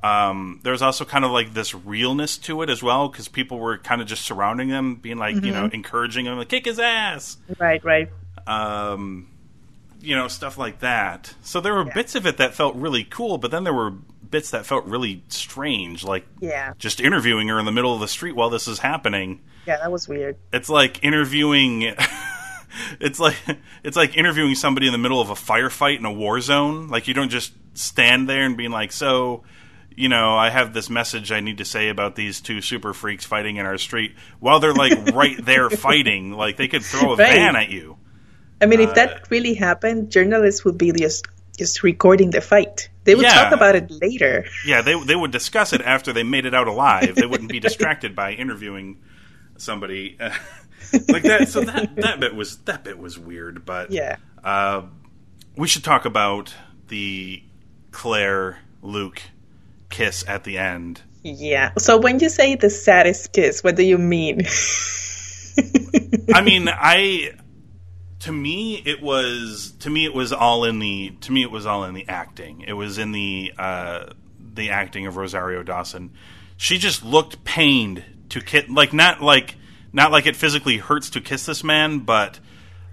Um, 0.06 0.60
there 0.62 0.72
was 0.72 0.82
also 0.82 1.04
kind 1.04 1.24
of 1.24 1.30
like 1.30 1.54
this 1.54 1.74
realness 1.74 2.36
to 2.38 2.62
it 2.62 2.70
as 2.70 2.82
well 2.82 3.08
because 3.08 3.28
people 3.28 3.58
were 3.58 3.78
kind 3.78 4.00
of 4.00 4.06
just 4.06 4.24
surrounding 4.24 4.68
them, 4.68 4.96
being 4.96 5.16
like, 5.18 5.34
you 5.42 5.52
know, 5.52 5.68
encouraging 5.72 6.26
him, 6.26 6.36
like 6.38 6.48
kick 6.48 6.64
his 6.66 6.78
ass, 6.78 7.36
right, 7.58 7.82
right. 7.84 8.08
um, 8.46 9.28
you 10.00 10.14
know, 10.14 10.28
stuff 10.28 10.58
like 10.58 10.80
that. 10.80 11.34
So 11.42 11.60
there 11.60 11.74
were 11.74 11.86
Yeah. 11.86 11.94
bits 11.94 12.14
of 12.14 12.26
it 12.26 12.36
that 12.36 12.54
felt 12.54 12.76
really 12.76 13.04
cool, 13.04 13.38
but 13.38 13.50
then 13.50 13.64
there 13.64 13.72
were 13.74 13.90
bits 13.90 14.50
that 14.50 14.66
felt 14.66 14.84
really 14.84 15.22
strange, 15.28 16.04
like 16.04 16.26
Yeah, 16.40 16.72
just 16.78 17.00
interviewing 17.00 17.48
her 17.48 17.58
in 17.58 17.64
the 17.64 17.72
middle 17.72 17.94
of 17.94 18.00
the 18.00 18.08
street 18.08 18.36
while 18.36 18.50
this 18.50 18.68
is 18.68 18.80
happening. 18.80 19.40
yeah, 19.66 19.78
that 19.78 19.90
was 19.90 20.06
weird. 20.08 20.36
It's 20.52 20.68
like 20.68 21.02
interviewing. 21.02 21.94
it's 23.00 23.18
like 23.18 23.36
it's 23.82 23.96
like 23.96 24.16
interviewing 24.16 24.54
somebody 24.54 24.86
in 24.86 24.92
the 24.92 24.98
middle 24.98 25.20
of 25.20 25.30
a 25.30 25.34
firefight 25.34 25.98
in 25.98 26.04
a 26.04 26.12
war 26.12 26.40
zone. 26.40 26.88
Like 26.88 27.08
you 27.08 27.14
don't 27.14 27.30
just 27.30 27.52
stand 27.74 28.28
there 28.28 28.42
and 28.44 28.56
being 28.56 28.70
like, 28.70 28.92
"So, 28.92 29.44
you 29.96 30.08
know, 30.08 30.36
I 30.36 30.50
have 30.50 30.72
this 30.74 30.88
message 30.90 31.32
I 31.32 31.40
need 31.40 31.58
to 31.58 31.64
say 31.64 31.88
about 31.88 32.14
these 32.16 32.40
two 32.40 32.60
super 32.60 32.92
freaks 32.92 33.24
fighting 33.24 33.56
in 33.56 33.66
our 33.66 33.78
street," 33.78 34.14
while 34.40 34.60
they're 34.60 34.74
like 34.74 34.92
right 35.14 35.42
there 35.44 35.70
fighting. 35.70 36.32
Like 36.32 36.56
they 36.56 36.68
could 36.68 36.82
throw 36.84 37.14
a 37.14 37.16
Right. 37.16 37.34
van 37.34 37.56
at 37.56 37.70
you. 37.70 37.96
I 38.60 38.66
mean, 38.66 38.80
Uh, 38.80 38.84
if 38.84 38.94
that 38.94 39.30
really 39.30 39.54
happened, 39.54 40.10
journalists 40.10 40.64
would 40.64 40.78
be 40.78 40.92
just 40.92 41.26
just 41.58 41.82
recording 41.82 42.30
the 42.30 42.40
fight. 42.42 42.90
They 43.04 43.14
would 43.14 43.22
Yeah. 43.24 43.32
talk 43.44 43.52
about 43.52 43.74
it 43.76 43.90
later. 43.90 44.44
Yeah, 44.66 44.82
they 44.82 45.02
they 45.02 45.16
would 45.16 45.30
discuss 45.30 45.72
it 45.72 45.80
after 45.80 46.12
they 46.12 46.22
made 46.22 46.44
it 46.46 46.54
out 46.54 46.68
alive. 46.68 47.14
They 47.14 47.26
wouldn't 47.26 47.50
be 47.50 47.60
distracted 47.68 48.14
by 48.14 48.32
interviewing 48.32 48.98
somebody 49.56 50.16
like 51.08 51.22
that. 51.22 51.48
So 51.48 51.62
that 51.62 51.96
that 51.96 52.20
bit 52.20 52.34
was 52.34 52.58
that 52.64 52.84
bit 52.84 52.98
was 52.98 53.18
weird, 53.18 53.64
but 53.64 53.90
Yeah. 53.90 54.16
Uh, 54.44 54.82
we 55.56 55.66
should 55.66 55.82
talk 55.84 56.04
about 56.04 56.54
the 56.88 57.42
Claire 57.90 58.58
Luke 58.82 59.22
kiss 59.96 60.24
at 60.28 60.44
the 60.44 60.58
end. 60.58 61.00
Yeah. 61.22 61.72
So 61.78 61.98
when 61.98 62.20
you 62.20 62.28
say 62.28 62.54
the 62.54 62.70
saddest 62.70 63.32
kiss, 63.32 63.64
what 63.64 63.76
do 63.76 63.82
you 63.82 63.98
mean? 63.98 64.42
I 66.34 66.40
mean, 66.44 66.68
I 66.68 67.32
to 68.20 68.32
me 68.32 68.82
it 68.84 69.00
was 69.00 69.72
to 69.80 69.90
me 69.90 70.04
it 70.04 70.14
was 70.14 70.32
all 70.32 70.64
in 70.64 70.78
the 70.78 71.10
to 71.22 71.32
me 71.32 71.42
it 71.42 71.50
was 71.50 71.64
all 71.64 71.84
in 71.84 71.94
the 71.94 72.06
acting. 72.08 72.60
It 72.60 72.74
was 72.74 72.98
in 72.98 73.12
the 73.12 73.52
uh, 73.58 74.12
the 74.54 74.70
acting 74.70 75.06
of 75.06 75.16
Rosario 75.16 75.62
Dawson. 75.62 76.12
She 76.58 76.78
just 76.78 77.04
looked 77.04 77.44
pained 77.44 78.04
to 78.30 78.40
kiss, 78.40 78.68
like 78.68 78.92
not 78.92 79.22
like 79.22 79.56
not 79.92 80.12
like 80.12 80.26
it 80.26 80.36
physically 80.36 80.76
hurts 80.76 81.10
to 81.10 81.20
kiss 81.20 81.46
this 81.46 81.64
man, 81.64 82.00
but 82.00 82.38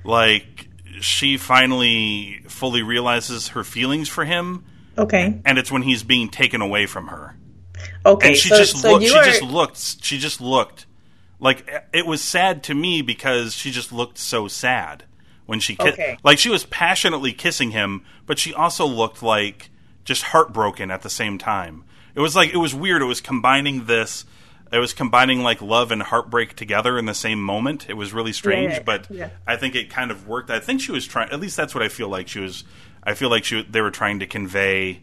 like 0.06 0.70
she 1.02 1.38
finally 1.38 2.42
fully 2.48 2.82
realizes 2.82 3.50
her 3.50 3.64
feelings 3.64 4.08
for 4.08 4.24
him, 4.24 4.64
okay. 4.98 5.42
and 5.46 5.58
it's 5.58 5.72
when 5.72 5.82
he's 5.82 6.04
being 6.04 6.30
taken 6.30 6.62
away 6.62 6.86
from 6.86 7.08
her. 7.08 7.36
Okay. 8.06 8.30
and 8.30 8.38
she 8.38 8.50
so, 8.50 8.58
just 8.58 8.78
so 8.78 8.92
looked. 8.94 9.06
She 9.06 9.18
are, 9.18 9.24
just 9.24 9.42
looked. 9.42 10.04
She 10.04 10.18
just 10.18 10.42
looked 10.42 10.86
like 11.40 11.70
it 11.92 12.06
was 12.06 12.22
sad 12.22 12.64
to 12.64 12.74
me 12.74 13.02
because 13.02 13.54
she 13.54 13.72
just 13.72 13.92
looked 13.92 14.18
so 14.18 14.48
sad 14.48 15.04
when 15.46 15.60
she 15.60 15.76
kissed. 15.76 15.94
Okay. 15.94 16.18
like 16.24 16.40
she 16.40 16.50
was 16.50 16.66
passionately 16.66 17.34
kissing 17.34 17.72
him, 17.72 18.04
but 18.26 18.40
she 18.40 18.54
also 18.54 18.86
looked 18.86 19.22
like 19.22 19.70
just 20.06 20.24
heartbroken 20.24 20.92
at 20.92 21.02
the 21.02 21.10
same 21.10 21.38
time. 21.38 21.84
It 22.16 22.22
was 22.22 22.36
like 22.36 22.54
it 22.54 22.58
was 22.58 22.74
weird. 22.74 23.02
It 23.02 23.06
was 23.06 23.22
combining 23.22 23.86
this. 23.86 24.26
It 24.72 24.80
was 24.80 24.94
combining 24.94 25.44
like 25.44 25.62
love 25.62 25.92
and 25.92 26.02
heartbreak 26.02 26.56
together 26.56 26.98
in 26.98 27.06
the 27.06 27.14
same 27.14 27.42
moment. 27.42 27.90
It 27.90 27.94
was 27.94 28.14
really 28.14 28.34
strange, 28.34 28.74
yeah, 28.74 28.84
but 28.84 29.12
yeah. 29.12 29.30
I 29.46 29.56
think 29.56 29.76
it 29.76 29.90
kind 29.90 30.12
of 30.12 30.28
worked. 30.28 30.50
I 30.50 30.60
think 30.60 30.82
she 30.82 30.92
was 30.92 31.06
trying. 31.06 31.30
At 31.32 31.40
least 31.40 31.58
that's 31.58 31.76
what 31.76 31.84
I 31.84 31.90
feel 31.90 32.10
like 32.10 32.28
she 32.28 32.40
was. 32.40 32.64
I 33.06 33.14
feel 33.14 33.30
like 33.30 33.44
she 33.44 33.64
they 33.64 33.82
were 33.82 33.92
trying 33.92 34.20
to 34.20 34.28
convey 34.28 35.02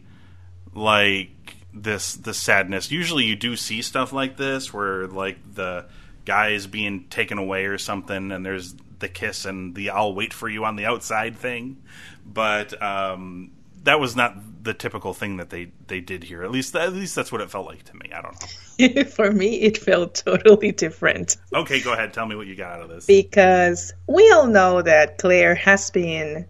like 0.73 1.55
this 1.73 2.15
the 2.15 2.33
sadness. 2.33 2.91
Usually 2.91 3.25
you 3.25 3.35
do 3.35 3.55
see 3.55 3.81
stuff 3.81 4.11
like 4.11 4.37
this 4.37 4.73
where 4.73 5.07
like 5.07 5.37
the 5.53 5.85
guy 6.25 6.49
is 6.49 6.67
being 6.67 7.05
taken 7.09 7.37
away 7.37 7.65
or 7.65 7.77
something 7.77 8.31
and 8.31 8.45
there's 8.45 8.75
the 8.99 9.09
kiss 9.09 9.45
and 9.45 9.75
the 9.75 9.89
I'll 9.89 10.13
wait 10.13 10.33
for 10.33 10.47
you 10.49 10.65
on 10.65 10.75
the 10.75 10.85
outside 10.85 11.37
thing. 11.37 11.81
But 12.25 12.81
um 12.81 13.51
that 13.83 13.99
was 13.99 14.15
not 14.15 14.35
the 14.63 14.73
typical 14.73 15.13
thing 15.13 15.37
that 15.37 15.49
they 15.49 15.71
they 15.87 16.01
did 16.01 16.23
here. 16.23 16.43
At 16.43 16.51
least 16.51 16.75
at 16.75 16.93
least 16.93 17.15
that's 17.15 17.31
what 17.31 17.41
it 17.41 17.49
felt 17.49 17.65
like 17.65 17.83
to 17.83 17.95
me. 17.95 18.11
I 18.13 18.21
don't 18.21 18.35
know. 18.41 19.03
For 19.15 19.31
me, 19.31 19.61
it 19.61 19.77
felt 19.77 20.15
totally 20.25 20.71
different. 20.71 21.37
Okay, 21.53 21.81
go 21.81 21.93
ahead. 21.93 22.13
Tell 22.13 22.25
me 22.25 22.35
what 22.35 22.47
you 22.47 22.55
got 22.55 22.73
out 22.73 22.81
of 22.81 22.89
this. 22.89 23.05
Because 23.05 23.93
we 24.07 24.31
all 24.31 24.47
know 24.47 24.81
that 24.81 25.17
Claire 25.17 25.55
has 25.55 25.89
been 25.91 26.47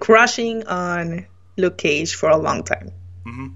crushing 0.00 0.66
on 0.66 1.26
Luke 1.56 1.78
Cage 1.78 2.14
for 2.14 2.28
a 2.28 2.36
long 2.36 2.62
time. 2.64 2.92
Mm-hmm. 3.26 3.48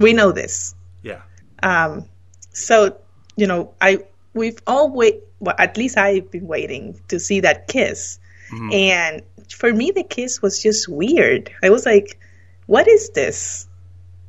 We 0.00 0.12
know 0.12 0.32
this. 0.32 0.74
Yeah. 1.02 1.22
Um, 1.62 2.08
so 2.52 2.98
you 3.36 3.46
know, 3.46 3.74
I 3.80 3.98
we've 4.34 4.58
all 4.66 4.90
wait. 4.90 5.22
Well, 5.40 5.54
at 5.58 5.76
least 5.76 5.96
I've 5.96 6.30
been 6.30 6.46
waiting 6.48 7.00
to 7.08 7.18
see 7.20 7.40
that 7.40 7.68
kiss, 7.68 8.18
Mm-hmm. 8.52 8.72
and 8.72 9.22
for 9.50 9.72
me, 9.72 9.90
the 9.92 10.02
kiss 10.02 10.40
was 10.42 10.62
just 10.62 10.88
weird. 10.88 11.50
I 11.62 11.70
was 11.70 11.84
like, 11.86 12.18
"What 12.66 12.88
is 12.88 13.10
this?" 13.10 13.66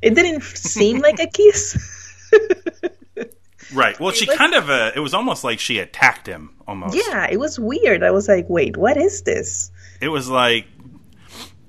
It 0.02 0.14
didn't 0.14 0.42
seem 0.56 0.98
like 1.00 1.18
a 1.20 1.26
kiss. 1.26 1.76
Right. 3.72 3.98
Well, 4.00 4.10
she 4.10 4.26
was- 4.26 4.36
kind 4.36 4.54
of 4.54 4.68
uh, 4.68 4.90
it 4.96 5.00
was 5.00 5.14
almost 5.14 5.44
like 5.44 5.60
she 5.60 5.78
attacked 5.78 6.26
him 6.26 6.50
almost. 6.66 6.96
yeah, 6.96 7.28
it 7.30 7.38
was 7.38 7.56
weird. 7.60 8.02
I 8.02 8.10
was 8.10 8.26
like, 8.26 8.46
"Wait, 8.48 8.76
what 8.76 8.96
is 8.96 9.22
this?" 9.22 9.70
It 10.00 10.08
was 10.08 10.28
like 10.28 10.66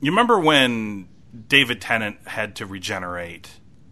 you 0.02 0.12
remember 0.12 0.40
when 0.40 1.08
David 1.48 1.80
Tennant 1.82 2.18
had 2.28 2.56
to 2.58 2.66
regenerate 2.66 3.50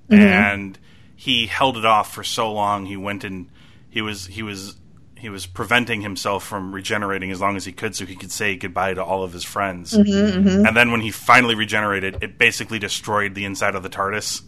and 0.10 0.78
he 1.16 1.46
held 1.48 1.78
it 1.78 1.86
off 1.86 2.14
for 2.14 2.24
so 2.24 2.52
long. 2.52 2.86
He 2.88 2.98
went 2.98 3.24
and 3.24 3.48
he 3.90 4.02
was 4.02 4.26
he 4.26 4.42
was 4.44 4.76
he 5.16 5.30
was 5.30 5.46
preventing 5.46 6.02
himself 6.02 6.46
from 6.46 6.74
regenerating 6.74 7.30
as 7.30 7.40
long 7.42 7.56
as 7.58 7.66
he 7.66 7.72
could 7.72 7.96
so 7.96 8.06
he 8.06 8.16
could 8.16 8.32
say 8.32 8.56
goodbye 8.56 8.94
to 8.94 9.04
all 9.04 9.24
of 9.24 9.34
his 9.34 9.44
friends. 9.44 9.94
And 9.94 10.76
then 10.76 10.92
when 10.92 11.02
he 11.02 11.12
finally 11.12 11.56
regenerated, 11.56 12.24
it 12.24 12.38
basically 12.38 12.80
destroyed 12.80 13.36
the 13.36 13.46
inside 13.46 13.76
of 13.76 13.84
the 13.84 13.90
TARDIS. 13.90 14.42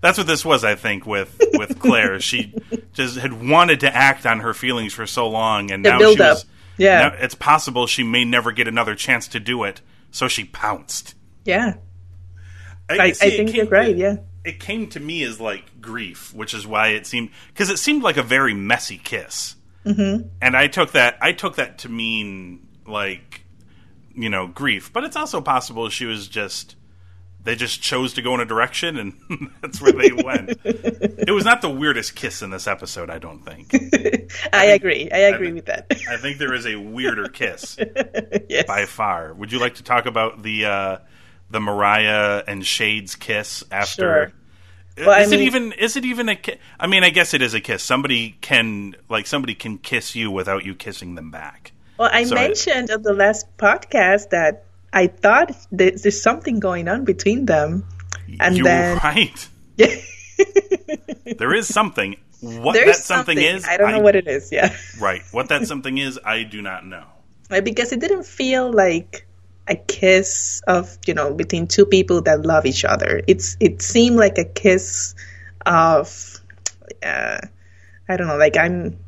That's 0.00 0.18
what 0.18 0.26
this 0.26 0.44
was, 0.44 0.64
I 0.64 0.74
think, 0.74 1.06
with 1.06 1.38
with 1.54 1.78
Claire. 1.78 2.18
she 2.20 2.54
just 2.94 3.16
had 3.16 3.46
wanted 3.48 3.80
to 3.80 3.94
act 3.94 4.26
on 4.26 4.40
her 4.40 4.52
feelings 4.54 4.92
for 4.92 5.06
so 5.06 5.28
long, 5.28 5.70
and 5.70 5.84
The 5.84 5.90
now 5.90 5.98
she 5.98 6.18
was. 6.18 6.44
Yeah. 6.76 7.08
now 7.08 7.14
it's 7.18 7.34
possible 7.36 7.86
she 7.86 8.02
may 8.02 8.24
never 8.24 8.50
get 8.52 8.66
another 8.66 8.94
chance 8.96 9.28
to 9.28 9.40
do 9.40 9.64
it, 9.64 9.80
so 10.14 10.28
she 10.28 10.44
pounced. 10.44 11.16
Yeah, 11.44 11.74
I, 12.88 12.98
I 12.98 13.12
see, 13.12 13.26
it 13.26 13.36
think 13.36 13.48
came 13.50 13.56
you're 13.56 13.66
right. 13.66 13.92
to- 13.92 13.98
Yeah, 13.98 14.16
it 14.44 14.60
came 14.60 14.88
to 14.90 15.00
me 15.00 15.24
as 15.24 15.40
like 15.40 15.80
grief, 15.80 16.32
which 16.32 16.54
is 16.54 16.66
why 16.66 16.88
it 16.88 17.04
seemed 17.06 17.30
because 17.48 17.68
it 17.68 17.78
seemed 17.78 18.02
like 18.02 18.16
a 18.16 18.22
very 18.22 18.54
messy 18.54 18.96
kiss, 18.96 19.56
mm-hmm. 19.84 20.28
and 20.40 20.56
I 20.56 20.68
took 20.68 20.92
that 20.92 21.18
I 21.20 21.32
took 21.32 21.56
that 21.56 21.78
to 21.78 21.88
mean 21.88 22.66
like 22.86 23.42
you 24.14 24.30
know 24.30 24.46
grief, 24.46 24.92
but 24.92 25.02
it's 25.02 25.16
also 25.16 25.40
possible 25.40 25.88
she 25.88 26.06
was 26.06 26.28
just 26.28 26.76
they 27.44 27.54
just 27.54 27.82
chose 27.82 28.14
to 28.14 28.22
go 28.22 28.34
in 28.34 28.40
a 28.40 28.44
direction 28.44 28.96
and 28.96 29.50
that's 29.62 29.80
where 29.80 29.92
they 29.92 30.10
went. 30.12 30.58
it 30.64 31.32
was 31.32 31.44
not 31.44 31.60
the 31.62 31.70
weirdest 31.70 32.16
kiss 32.16 32.42
in 32.42 32.50
this 32.50 32.66
episode, 32.66 33.10
I 33.10 33.18
don't 33.18 33.44
think. 33.44 33.72
I, 34.52 34.66
agree. 34.66 35.10
I 35.10 35.18
agree 35.18 35.48
think- 35.48 35.56
with 35.56 35.66
that. 35.66 35.92
I 36.08 36.16
think 36.16 36.38
there 36.38 36.54
is 36.54 36.66
a 36.66 36.76
weirder 36.76 37.28
kiss 37.28 37.76
yes. 38.48 38.66
by 38.66 38.86
far. 38.86 39.34
Would 39.34 39.52
you 39.52 39.60
like 39.60 39.74
to 39.76 39.82
talk 39.82 40.06
about 40.06 40.42
the 40.42 40.64
uh, 40.64 40.98
the 41.50 41.60
Mariah 41.60 42.42
and 42.46 42.64
Shades 42.66 43.14
kiss 43.14 43.62
after? 43.70 44.32
Sure. 44.96 45.06
Well, 45.06 45.10
I 45.10 45.22
is 45.22 45.32
it 45.32 45.40
even 45.40 45.72
is 45.72 45.96
it 45.96 46.04
even 46.04 46.28
a 46.28 46.36
kiss? 46.36 46.56
I 46.78 46.86
mean, 46.86 47.04
I 47.04 47.10
guess 47.10 47.34
it 47.34 47.42
is 47.42 47.52
a 47.52 47.60
kiss. 47.60 47.82
Somebody 47.82 48.36
can 48.40 48.94
like 49.08 49.26
somebody 49.26 49.54
can 49.54 49.78
kiss 49.78 50.14
you 50.14 50.30
without 50.30 50.64
you 50.64 50.74
kissing 50.74 51.14
them 51.14 51.30
back. 51.30 51.72
Well, 51.98 52.10
I 52.12 52.24
So- 52.24 52.36
mentioned 52.36 52.90
on 52.90 53.02
the 53.02 53.12
last 53.12 53.46
podcast 53.58 54.30
that 54.30 54.64
I 54.94 55.08
thought 55.08 55.54
there's 55.72 56.22
something 56.22 56.60
going 56.60 56.88
on 56.88 57.04
between 57.04 57.46
them, 57.46 57.84
and 58.40 58.56
you 58.56 58.64
then 58.64 58.98
right. 58.98 59.48
There 61.38 61.54
is 61.54 61.66
something. 61.66 62.16
What 62.40 62.74
there's 62.74 62.98
that 62.98 63.04
something, 63.04 63.38
is, 63.38 63.64
I 63.66 63.76
don't 63.76 63.92
know 63.92 64.00
what 64.00 64.16
it 64.16 64.28
is. 64.28 64.52
Yeah, 64.52 64.76
Right. 65.00 65.22
What 65.32 65.48
that 65.48 65.66
something 65.72 65.98
is, 65.98 66.18
I 66.24 66.44
do 66.44 66.62
not 66.62 66.86
know. 66.86 67.04
Like, 67.50 67.64
because 67.64 67.92
it 67.92 68.00
didn't 68.00 68.24
feel 68.24 68.72
like 68.72 69.26
a 69.66 69.74
kiss 69.74 70.62
of 70.66 70.98
you 71.06 71.14
know 71.14 71.34
between 71.34 71.66
two 71.66 71.86
people 71.86 72.22
that 72.22 72.46
love 72.46 72.66
each 72.66 72.84
other. 72.84 73.20
It's 73.26 73.56
it 73.60 73.82
seemed 73.82 74.16
like 74.16 74.38
a 74.38 74.44
kiss 74.44 75.14
of 75.66 76.40
uh, 77.02 77.38
I 78.08 78.16
don't 78.16 78.26
know, 78.26 78.36
like 78.36 78.56
I'm. 78.56 78.98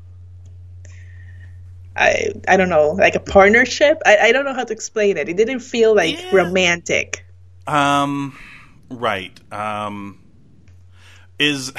I, 1.97 2.33
I 2.47 2.57
don't 2.57 2.69
know, 2.69 2.91
like 2.91 3.15
a 3.15 3.21
partnership. 3.21 4.01
I, 4.05 4.19
I 4.19 4.33
don't 4.33 4.45
know 4.45 4.55
how 4.55 4.65
to 4.65 4.73
explain 4.73 5.17
it. 5.17 5.29
It 5.29 5.37
didn't 5.37 5.61
feel 5.61 5.95
like 5.95 6.21
Yeah. 6.23 6.37
romantic. 6.37 7.25
Um, 7.67 8.39
right. 8.91 9.33
Um, 9.53 10.21
is 11.39 11.73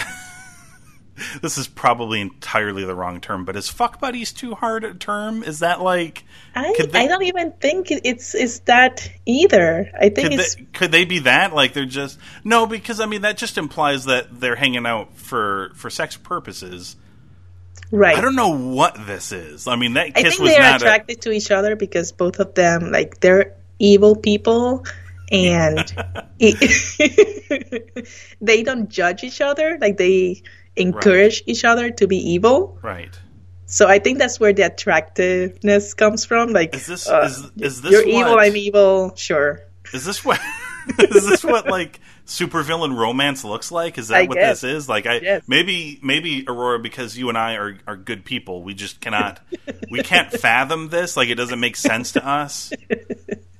this 1.42 1.58
is 1.58 1.68
probably 1.68 2.22
entirely 2.22 2.84
the 2.84 2.94
wrong 2.96 3.20
term, 3.22 3.46
but 3.46 3.56
is 3.56 3.70
fuck 3.70 4.00
buddies 4.00 4.32
too 4.32 4.54
hard 4.56 4.84
a 4.84 4.94
term? 4.94 5.44
Is 5.44 5.60
that 5.60 5.82
like 5.82 6.24
I, 6.56 6.74
they- 6.92 7.00
I 7.00 7.08
don't 7.08 7.24
even 7.24 7.54
think 7.54 7.88
it's 7.90 8.36
it's 8.36 8.60
that 8.62 9.10
either. 9.26 9.90
I 9.96 10.10
think 10.10 10.30
could 10.30 10.34
it's 10.34 10.56
they, 10.56 10.64
could 10.74 10.92
they 10.92 11.06
be 11.06 11.20
that? 11.20 11.54
Like 11.54 11.74
they're 11.74 11.86
just 11.86 12.20
no, 12.44 12.66
because 12.68 13.00
I 13.00 13.06
mean 13.06 13.22
that 13.22 13.38
just 13.38 13.58
implies 13.58 14.06
that 14.06 14.40
they're 14.40 14.56
hanging 14.56 14.86
out 14.86 15.16
for 15.18 15.72
for 15.76 15.90
sex 15.90 16.18
purposes. 16.18 16.96
Right. 17.92 18.18
I 18.18 18.22
don't 18.22 18.36
know 18.36 18.58
what 18.58 18.96
this 19.06 19.32
is. 19.32 19.68
I 19.68 19.76
mean 19.76 19.94
that 19.94 20.12
I 20.16 20.24
think 20.24 20.40
was 20.40 20.52
they're 20.52 20.60
not 20.60 20.82
a, 20.82 20.86
attracted 20.86 21.22
to 21.22 21.32
each 21.32 21.52
other 21.52 21.76
because 21.76 22.12
both 22.12 22.40
of 22.40 22.54
them 22.54 22.92
like 22.92 23.20
they're 23.20 23.56
evil 23.80 24.16
people 24.16 24.86
and 25.32 25.94
it, 26.40 28.08
they 28.42 28.64
don't 28.64 28.90
judge 28.90 29.24
each 29.24 29.42
other 29.42 29.78
like 29.80 29.98
they 29.98 30.42
encourage 30.76 31.44
each 31.46 31.66
other 31.66 31.90
to 31.92 32.08
be 32.08 32.18
evil 32.18 32.78
right. 32.82 33.20
so 33.66 33.88
i 33.88 34.00
think 34.00 34.20
that's 34.20 34.40
where 34.40 34.54
the 34.54 34.62
attractiveness 34.62 35.94
comes 35.94 36.24
from 36.24 36.54
like 36.54 36.74
Is 36.76 36.88
this- 36.88 37.10
uh, 37.10 37.22
is- 37.26 37.52
is 37.58 37.82
this 37.82 37.92
you're 37.92 38.08
evil 38.08 38.40
i'm 38.40 38.56
evil 38.56 39.16
sure 39.16 39.62
Is 39.94 40.06
this 40.06 40.24
what 40.24 40.40
is 41.00 41.28
this 41.28 41.44
what 41.44 41.68
like 41.68 42.00
supervillain 42.28 42.96
romance 42.96 43.44
looks 43.44 43.72
like? 43.72 43.98
Is 43.98 44.10
that 44.10 44.18
I 44.18 44.24
what 44.26 44.36
guess. 44.38 44.62
this 44.62 44.76
is? 44.76 44.90
Like 44.90 45.06
I 45.08 45.20
Yes. 45.20 45.44
maybe 45.48 46.00
maybe 46.04 46.46
Aurora 46.48 46.78
because 46.80 47.18
you 47.18 47.30
and 47.30 47.38
I 47.38 47.56
are 47.56 47.78
are 47.88 47.96
good 47.98 48.26
people. 48.26 48.64
We 48.64 48.74
just 48.74 49.02
cannot 49.02 49.40
we 49.90 50.04
can't 50.04 50.32
fathom 50.32 50.90
this. 50.90 51.18
Like 51.18 51.30
it 51.30 51.36
doesn't 51.36 51.60
make 51.60 51.76
sense 51.76 52.12
to 52.14 52.26
us. 52.28 52.72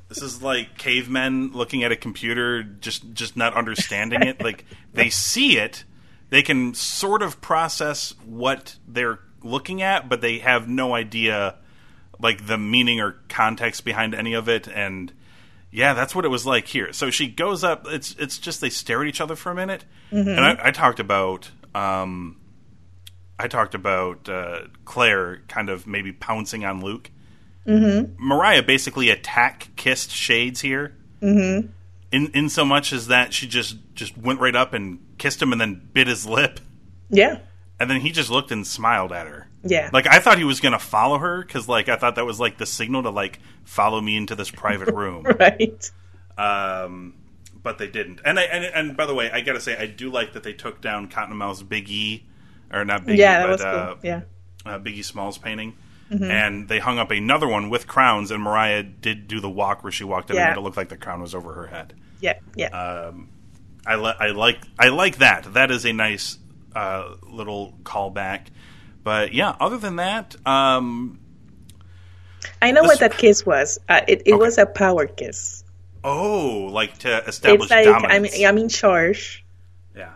This 0.10 0.22
is 0.22 0.42
like 0.42 0.78
cavemen 0.78 1.52
looking 1.54 1.84
at 1.84 1.92
a 1.92 1.96
computer 1.96 2.64
just 2.64 3.14
just 3.14 3.36
not 3.36 3.54
understanding 3.56 4.24
it. 4.24 4.42
Like 4.44 4.66
they 4.94 5.10
see 5.10 5.58
it, 5.58 5.84
they 6.30 6.42
can 6.42 6.74
sort 6.74 7.22
of 7.22 7.42
process 7.42 8.14
what 8.26 8.76
they're 8.88 9.20
looking 9.44 9.82
at, 9.82 10.08
but 10.10 10.22
they 10.22 10.40
have 10.40 10.68
no 10.68 10.94
idea 10.94 11.56
like 12.20 12.48
the 12.48 12.58
meaning 12.58 13.00
or 13.00 13.18
context 13.30 13.86
behind 13.86 14.16
any 14.16 14.34
of 14.34 14.50
it 14.50 14.68
and 14.68 15.14
yeah 15.72 15.94
that's 15.94 16.16
what 16.16 16.26
it 16.26 16.30
was 16.30 16.46
like 16.46 16.68
here. 16.68 16.94
So 16.94 17.10
she 17.10 17.28
goes 17.28 17.64
up 17.64 17.88
it's 17.88 18.16
it's 18.18 18.38
just 18.38 18.62
they 18.62 18.70
stare 18.70 19.02
at 19.02 19.08
each 19.08 19.22
other 19.22 19.36
for 19.36 19.52
a 19.52 19.56
minute. 19.56 19.86
And 20.30 20.40
I, 20.40 20.68
I 20.68 20.72
talked 20.72 21.00
about 21.00 21.52
um 21.76 22.38
i 23.40 23.48
talked 23.48 23.76
about 23.76 24.28
uh, 24.30 24.62
claire 24.86 25.42
kind 25.48 25.70
of 25.70 25.86
maybe 25.88 26.12
pouncing 26.12 26.66
on 26.66 26.82
luke. 26.82 27.12
Mm-hmm. 27.66 28.14
mariah 28.18 28.64
basically 28.64 29.10
attack 29.10 29.70
kissed 29.76 30.12
shades 30.12 30.62
here. 30.62 30.96
Mm-hmm. 31.22 31.68
in 32.12 32.28
in 32.32 32.50
so 32.50 32.64
much 32.64 32.94
as 32.94 33.08
that 33.08 33.34
she 33.34 33.48
just 33.48 33.78
just 33.94 34.18
went 34.18 34.40
right 34.40 34.56
up 34.56 34.74
and 34.74 35.00
kissed 35.18 35.42
him 35.42 35.52
and 35.52 35.60
then 35.60 35.90
bit 35.94 36.08
his 36.08 36.26
lip. 36.26 36.60
Yeah. 37.10 37.40
And 37.80 37.90
then 37.90 38.02
he 38.02 38.12
just 38.12 38.30
looked 38.30 38.52
and 38.52 38.66
smiled 38.66 39.12
at 39.12 39.28
her 39.28 39.47
yeah 39.64 39.90
like 39.92 40.08
I 40.08 40.20
thought 40.20 40.38
he 40.38 40.44
was 40.44 40.60
gonna 40.60 40.80
follow 40.80 41.18
her 41.18 41.42
because 41.44 41.68
like 41.68 41.90
I 41.90 41.96
thought 41.96 42.16
that 42.16 42.26
was 42.26 42.40
like 42.40 42.58
the 42.58 42.66
signal 42.66 43.04
to 43.04 43.10
like 43.10 43.40
follow 43.64 44.00
me 44.02 44.16
into 44.18 44.36
this 44.36 44.50
private 44.52 44.88
room. 44.94 45.24
right 45.40 45.92
um, 46.38 47.16
but 47.64 47.78
they 47.80 47.88
didn't. 47.88 48.22
And 48.24 48.40
I 48.40 48.44
and, 48.44 48.64
and 48.66 48.98
by 48.98 49.06
the 49.06 49.14
way, 49.16 49.30
I 49.32 49.42
gotta 49.42 49.60
say 49.60 49.76
I 49.78 49.88
do 49.88 50.10
like 50.12 50.34
that 50.34 50.44
they 50.44 50.54
took 50.54 50.82
down 50.82 51.10
Cottonmouth's 51.10 51.64
Big 51.64 51.90
E 51.90 52.26
or 52.72 52.86
not 52.86 53.06
Big 53.06 53.18
yeah 53.18 53.40
E, 53.40 53.42
that 53.42 53.44
but 53.44 53.50
was 53.52 53.62
cool 53.62 53.70
uh, 53.72 53.96
yeah 54.04 54.22
uh, 54.66 54.80
Biggie 54.80 55.04
Smalls 55.04 55.38
painting. 55.38 55.76
And 56.10 56.70
they 56.70 56.80
hung 56.80 57.00
up 57.00 57.12
another 57.12 57.50
one 57.50 57.70
with 57.70 57.86
crowns, 57.86 58.32
and 58.32 58.42
Mariah 58.42 58.82
did 58.82 59.28
do 59.28 59.42
the 59.42 59.50
walk 59.50 59.84
where 59.84 59.92
she 59.92 60.06
walked 60.06 60.30
in 60.30 60.38
and 60.38 60.42
Yeah. 60.44 60.50
made 60.52 60.58
it 60.58 60.62
looked 60.62 60.78
like 60.78 60.88
the 60.88 60.96
crown 60.96 61.22
was 61.22 61.36
over 61.36 61.52
her 61.52 61.68
head. 61.68 61.96
yeah 62.22 62.36
yeah 62.56 62.68
Uh, 62.74 63.12
I, 63.86 63.96
li- 63.98 64.14
I 64.18 64.28
like 64.30 64.60
I 64.80 64.88
like 64.88 65.18
that. 65.18 65.54
That 65.54 65.70
is 65.70 65.86
a 65.86 65.92
nice 65.92 66.38
uh, 66.74 67.16
little 67.24 67.74
callback. 67.84 68.48
But 69.08 69.34
yeah, 69.34 69.56
other 69.62 69.78
than 69.78 69.96
that, 69.98 70.36
um, 70.46 71.18
i 72.62 72.72
know 72.72 72.82
this- 72.82 72.90
what 72.90 73.00
that 73.00 73.18
kiss 73.18 73.46
was 73.46 73.80
uh, 73.88 74.02
it, 74.06 74.24
it 74.26 74.34
was 74.34 74.58
a 74.58 74.66
power 74.66 75.06
kiss 75.08 75.64
Oh, 76.04 76.68
like 76.72 76.98
to 77.00 77.24
establish 77.26 77.62
it's 77.64 77.72
like 77.72 77.86
dominance. 77.86 78.36
I'm, 78.42 78.46
I'm 78.50 78.58
in 78.58 78.68
charge 78.68 79.46
yeah, 79.96 80.12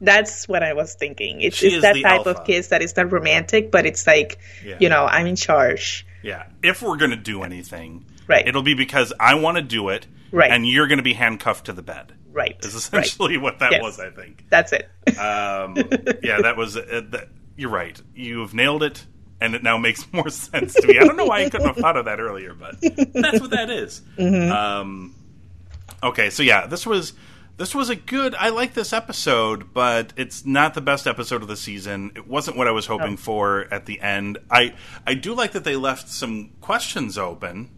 That's 0.00 0.48
what 0.48 0.62
I 0.62 0.72
was 0.72 0.94
thinking. 0.94 1.42
It's, 1.42 1.62
it's 1.62 1.82
that 1.82 1.94
type 1.96 2.24
alpha. 2.26 2.30
of 2.30 2.44
kiss 2.46 2.68
that 2.68 2.80
is 2.80 2.96
not 2.96 3.12
romantic, 3.12 3.70
but 3.70 3.84
it's 3.84 4.06
like, 4.06 4.38
Yeah. 4.64 4.78
you 4.80 4.88
know, 4.88 5.04
I'm 5.04 5.26
in 5.26 5.36
charge. 5.36 6.06
yeah. 6.22 6.44
If 6.62 6.80
we're 6.80 6.96
gonna 6.96 7.16
do 7.16 7.42
anything, 7.42 8.06
Right. 8.26 8.46
It'll 8.48 8.62
be 8.62 8.74
because 8.74 9.12
I 9.20 9.34
want 9.34 9.56
to 9.58 9.62
do 9.62 9.88
it, 9.90 10.06
Right. 10.32 10.50
and 10.52 10.64
you're 10.66 10.86
going 10.86 10.98
to 10.98 11.02
be 11.12 11.14
handcuffed 11.14 11.66
to 11.66 11.72
the 11.72 11.82
bed. 11.82 12.12
Right. 12.32 12.56
Is 12.60 12.66
right. 12.92 13.02
essentially 13.04 13.36
what 13.44 13.58
that 13.58 13.72
Yes. 13.72 13.82
was. 13.82 13.98
I 13.98 14.10
think. 14.10 14.44
That's 14.48 14.72
it. 14.72 14.88
Um, 15.18 15.74
yeah, 16.22 16.40
that 16.42 16.54
was. 16.56 16.76
Uh, 16.76 17.02
that, 17.10 17.28
you're 17.60 17.70
right. 17.70 18.00
You've 18.14 18.54
nailed 18.54 18.82
it, 18.82 19.04
and 19.40 19.54
it 19.54 19.62
now 19.62 19.76
makes 19.78 20.10
more 20.12 20.30
sense 20.30 20.74
to 20.74 20.86
me. 20.86 20.98
I 20.98 21.04
don't 21.04 21.16
know 21.16 21.26
why 21.26 21.42
I 21.44 21.50
couldn't 21.50 21.66
have 21.66 21.76
thought 21.76 21.96
of 21.96 22.06
that 22.06 22.20
earlier, 22.20 22.54
but 22.54 22.76
that's 22.80 23.40
what 23.40 23.50
that 23.50 23.68
is. 23.70 24.02
Um, 24.18 25.14
okay, 26.02 26.30
so 26.30 26.42
yeah, 26.42 26.66
this 26.66 26.86
was 26.86 27.12
this 27.58 27.74
was 27.74 27.90
a 27.90 27.96
good. 27.96 28.34
I 28.34 28.48
like 28.48 28.72
this 28.72 28.92
episode, 28.94 29.74
but 29.74 30.14
it's 30.16 30.46
not 30.46 30.72
the 30.74 30.80
best 30.80 31.06
episode 31.06 31.42
of 31.42 31.48
the 31.48 31.56
season. 31.56 32.12
It 32.16 32.26
wasn't 32.26 32.56
what 32.56 32.66
I 32.66 32.70
was 32.70 32.86
hoping 32.86 33.18
for 33.18 33.66
at 33.70 33.84
the 33.86 34.00
end. 34.00 34.38
I 34.50 34.74
I 35.06 35.12
do 35.14 35.34
like 35.34 35.52
that 35.52 35.64
they 35.64 35.76
left 35.76 36.08
some 36.08 36.52
questions 36.62 37.18
open. 37.18 37.70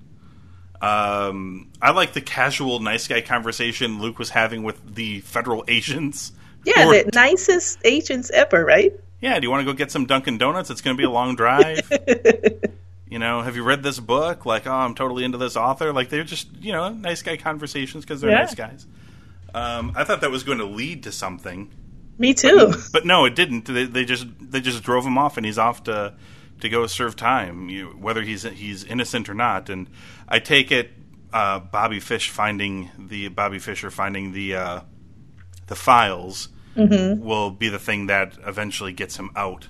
Um, 0.80 1.70
I 1.80 1.92
like 1.92 2.12
the 2.12 2.20
casual 2.20 2.80
nice 2.80 3.06
guy 3.06 3.20
conversation 3.20 4.00
Luke 4.00 4.18
was 4.18 4.30
having 4.30 4.64
with 4.64 4.94
the 4.94 5.20
federal 5.20 5.64
agents. 5.68 6.32
Yeah, 6.64 6.86
Or- 6.88 6.92
the 7.04 7.10
nicest 7.14 7.78
agents 7.84 8.30
ever, 8.30 8.64
right? 8.64 8.92
Yeah, 9.22 9.40
do 9.40 9.46
you 9.46 9.50
want 9.50 9.60
to 9.60 9.72
go 9.72 9.74
get 9.74 9.90
some 9.90 10.04
Dunkin' 10.04 10.36
Donuts? 10.36 10.68
It's 10.68 10.82
going 10.82 10.94
to 10.96 11.00
be 11.00 11.04
a 11.04 11.10
long 11.10 11.34
drive. 11.36 11.90
you 13.08 13.18
know, 13.18 13.40
have 13.42 13.56
you 13.56 13.62
read 13.62 13.82
this 13.82 13.98
book? 14.00 14.44
Like, 14.44 14.66
oh, 14.66 14.72
I'm 14.72 14.94
totally 14.94 15.24
into 15.24 15.38
this 15.38 15.56
author. 15.56 15.92
Like, 15.92 16.08
they're 16.10 16.24
just, 16.24 16.48
you 16.60 16.72
know, 16.72 16.90
nice 16.90 17.22
guy 17.22 17.36
conversations 17.36 18.04
because 18.04 18.20
they're 18.20 18.30
Yeah. 18.30 18.38
nice 18.40 18.54
guys. 18.54 18.86
Um, 19.54 19.92
I 19.94 20.04
thought 20.04 20.20
that 20.22 20.30
was 20.30 20.42
going 20.44 20.58
to 20.58 20.64
lead 20.64 21.02
to 21.04 21.12
something, 21.12 21.70
Me 22.18 22.32
too. 22.34 22.72
but 22.92 23.04
no, 23.04 23.24
it 23.26 23.34
didn't. 23.34 23.66
They, 23.66 23.84
they 23.84 24.04
just 24.06 24.26
they 24.40 24.60
just 24.62 24.82
drove 24.82 25.04
him 25.06 25.18
off, 25.18 25.36
and 25.36 25.44
he's 25.44 25.58
off 25.58 25.84
to 25.84 26.14
to 26.60 26.68
go 26.70 26.86
serve 26.86 27.16
time, 27.16 27.68
you, 27.68 27.88
whether 27.88 28.22
he's 28.22 28.44
he's 28.44 28.82
innocent 28.84 29.28
or 29.28 29.34
not. 29.34 29.68
And 29.68 29.88
I 30.26 30.38
take 30.38 30.72
it, 30.72 30.92
uh, 31.34 31.58
Bobby 31.58 32.00
Fish 32.00 32.30
finding 32.30 32.90
the 32.98 33.28
Bobby 33.28 33.58
Fisher 33.58 33.90
finding 33.90 34.32
the 34.32 34.54
uh, 34.56 34.80
the 35.66 35.76
files 35.76 36.48
will 36.76 37.50
be 37.50 37.68
the 37.68 37.78
thing 37.78 38.06
that 38.06 38.34
eventually 38.46 38.92
gets 38.92 39.16
him 39.16 39.30
out. 39.36 39.68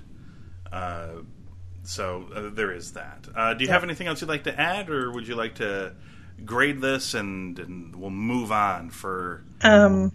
Uh, 0.71 1.21
so 1.83 2.27
uh, 2.33 2.49
there 2.53 2.71
is 2.71 2.93
that. 2.93 3.27
Uh, 3.35 3.53
do 3.53 3.63
you 3.63 3.69
have 3.69 3.83
anything 3.83 4.07
else 4.07 4.21
you'd 4.21 4.29
like 4.29 4.45
to 4.45 4.59
add, 4.59 4.89
or 4.89 5.11
would 5.11 5.27
you 5.27 5.35
like 5.35 5.55
to 5.55 5.93
grade 6.45 6.81
this 6.81 7.13
and, 7.13 7.59
and 7.59 7.95
we'll 7.95 8.09
move 8.09 8.51
on 8.51 8.89
for? 8.89 9.43
Um, 9.61 10.11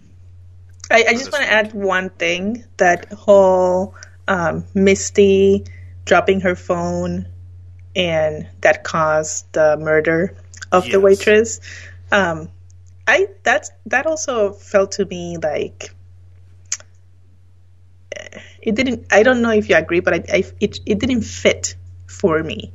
I, 0.91 1.05
I 1.09 1.13
just 1.13 1.31
want 1.31 1.43
to 1.43 1.51
add 1.51 1.73
one 1.73 2.09
thing: 2.09 2.65
that 2.77 3.11
whole 3.13 3.95
um, 4.27 4.65
Misty 4.73 5.65
dropping 6.05 6.41
her 6.41 6.55
phone, 6.55 7.27
and 7.95 8.47
that 8.61 8.83
caused 8.83 9.51
the 9.53 9.77
murder 9.77 10.35
of 10.71 10.89
the 10.89 10.99
waitress. 10.99 11.59
Um, 12.11 12.49
I 13.07 13.27
that's 13.43 13.71
that 13.85 14.05
also 14.07 14.53
felt 14.53 14.93
to 14.93 15.05
me 15.05 15.37
like 15.37 15.91
it 18.61 18.75
didn't. 18.75 19.05
I 19.11 19.23
don't 19.23 19.41
know 19.41 19.51
if 19.51 19.69
you 19.69 19.75
agree, 19.75 19.99
but 19.99 20.13
I, 20.13 20.23
I 20.31 20.43
it 20.59 20.79
it 20.85 20.99
didn't 20.99 21.21
fit 21.21 21.75
for 22.07 22.41
me 22.43 22.73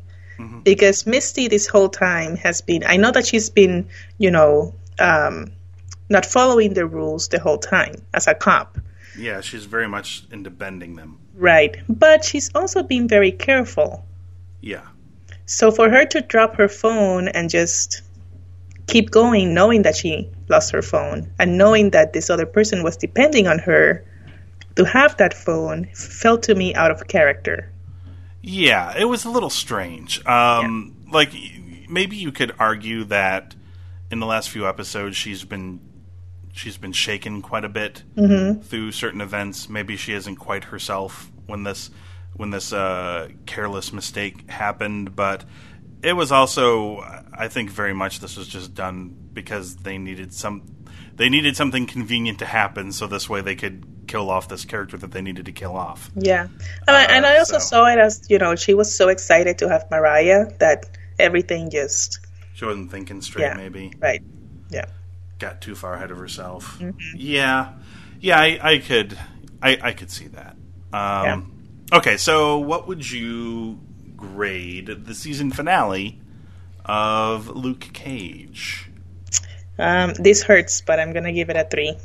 because 0.64 1.07
Misty 1.07 1.49
this 1.49 1.66
whole 1.66 1.88
time 1.88 2.37
has 2.37 2.61
been. 2.61 2.85
I 2.87 2.97
know 2.97 3.11
that 3.12 3.27
she's 3.27 3.51
been, 3.51 3.88
you 4.18 4.31
know. 4.31 4.75
Um, 4.99 5.53
not 6.09 6.27
following 6.27 6.75
the 6.75 6.87
rules 6.87 7.29
the 7.29 7.38
whole 7.40 7.59
time 7.59 7.94
as 8.12 8.27
a 8.27 8.35
cop. 8.35 8.79
Yeah, 9.18 9.40
she's 9.40 9.64
very 9.64 9.88
much 9.88 10.25
into 10.31 10.51
bending 10.51 10.97
them. 10.97 11.18
Right. 11.35 11.77
But 11.88 12.25
she's 12.25 12.51
also 12.55 12.83
been 12.83 13.09
very 13.09 13.33
careful. 13.33 14.05
Yeah, 14.61 14.87
So 15.47 15.70
for 15.70 15.90
her 15.90 16.07
to 16.07 16.20
drop 16.23 16.57
her 16.57 16.68
phone 16.68 17.29
and 17.29 17.51
just 17.51 18.03
keep 18.87 19.11
going, 19.11 19.55
knowing 19.55 19.83
that 19.83 19.97
she 19.97 20.31
lost 20.49 20.73
her 20.73 20.83
phone 20.83 21.31
and 21.38 21.59
knowing 21.59 21.90
that 21.90 22.12
this 22.12 22.31
other 22.31 22.47
person 22.47 22.83
was 22.83 22.97
depending 22.97 23.47
on 23.47 23.59
her 23.59 24.05
to 24.76 24.84
have 24.84 25.16
that 25.18 25.34
phone 25.34 25.87
felt 25.94 26.42
to 26.44 26.54
me 26.54 26.74
out 26.74 26.90
of 26.90 27.06
character. 27.08 27.70
yeah, 28.42 28.94
it 28.96 29.04
was 29.06 29.24
a 29.24 29.30
little 29.30 29.50
strange. 29.50 30.24
Um, 30.26 30.96
Like 31.10 31.32
maybe 31.88 32.16
you 32.16 32.32
could 32.32 32.52
argue 32.58 33.04
that 33.04 33.54
in 34.10 34.20
the 34.20 34.26
last 34.26 34.50
few 34.50 34.66
episodes 34.66 35.16
she's 35.16 35.44
been 35.44 35.80
she's 36.52 36.76
been 36.76 36.92
shaken 36.92 37.42
quite 37.42 37.64
a 37.64 37.68
bit 37.68 38.02
through 38.62 38.92
certain 38.92 39.20
events. 39.20 39.68
Maybe 39.68 39.96
she 39.96 40.12
isn't 40.12 40.37
quite 40.37 40.64
herself 40.64 41.30
when 41.46 41.62
this 41.64 41.90
when 42.37 42.50
this 42.50 42.72
uh, 42.72 43.28
careless 43.46 43.92
mistake 43.92 44.50
happened, 44.50 45.14
but 45.14 45.44
it 46.02 46.14
was 46.14 46.32
also 46.32 46.98
I 47.32 47.48
think 47.48 47.70
very 47.70 47.94
much 47.94 48.20
this 48.20 48.37
was 48.37 48.48
just 48.48 48.74
done 48.74 49.14
because 49.32 49.76
they 49.76 49.98
needed 49.98 50.32
some 50.34 50.62
they 51.16 51.28
needed 51.28 51.56
something 51.56 51.87
convenient 51.87 52.38
to 52.40 52.46
happen 52.46 52.92
so 52.92 53.06
this 53.06 53.28
way 53.28 53.40
they 53.40 53.54
could 53.54 53.84
kill 54.07 54.31
off 54.31 54.49
this 54.49 54.64
character 54.64 54.97
that 54.97 55.11
they 55.12 55.23
needed 55.23 55.47
to 55.47 55.53
kill 55.53 55.77
off. 55.77 56.11
Yeah. 56.14 56.49
and, 56.87 57.11
and 57.11 57.27
I 57.27 57.38
also 57.38 57.59
so- 57.59 57.67
saw 57.67 57.87
it 57.87 57.99
as, 57.99 58.27
you 58.29 58.38
know, 58.38 58.55
she 58.57 58.75
was 58.75 58.95
so 58.95 59.09
excited 59.09 59.59
to 59.59 59.69
have 59.69 59.90
Mariah 59.90 60.47
that 60.59 60.87
everything 61.19 61.71
just, 61.71 62.19
She 62.55 62.64
wasn't 62.64 62.90
thinking 62.90 63.21
straight 63.23 63.43
yeah. 63.45 63.55
maybe. 63.55 63.93
Right. 63.99 64.23
Yeah. 64.71 64.87
got 65.38 65.61
too 65.61 65.75
far 65.75 65.95
ahead 65.95 66.11
of 66.11 66.19
herself. 66.19 66.81
Yeah, 67.14 67.75
yeah, 68.21 68.38
I, 68.40 68.59
I 68.62 68.79
could, 68.79 69.19
I, 69.62 69.79
I 69.83 69.93
could 69.93 70.11
see 70.11 70.29
that. 70.29 70.57
Um, 70.93 71.51
Okay, 71.93 72.17
so 72.17 72.59
what 72.59 72.88
would 72.88 73.09
you 73.09 73.79
grade 74.17 75.05
the 75.05 75.14
season 75.14 75.51
finale 75.51 76.21
of 76.85 77.49
Luke 77.49 77.90
Cage? 77.93 78.90
Um, 79.79 80.14
this 80.14 80.43
hurts, 80.43 80.81
but 80.81 80.99
I'm 80.99 81.12
going 81.12 81.25
to 81.25 81.33
give 81.33 81.51
it 81.51 81.57
a 81.57 81.64
three. 81.64 81.97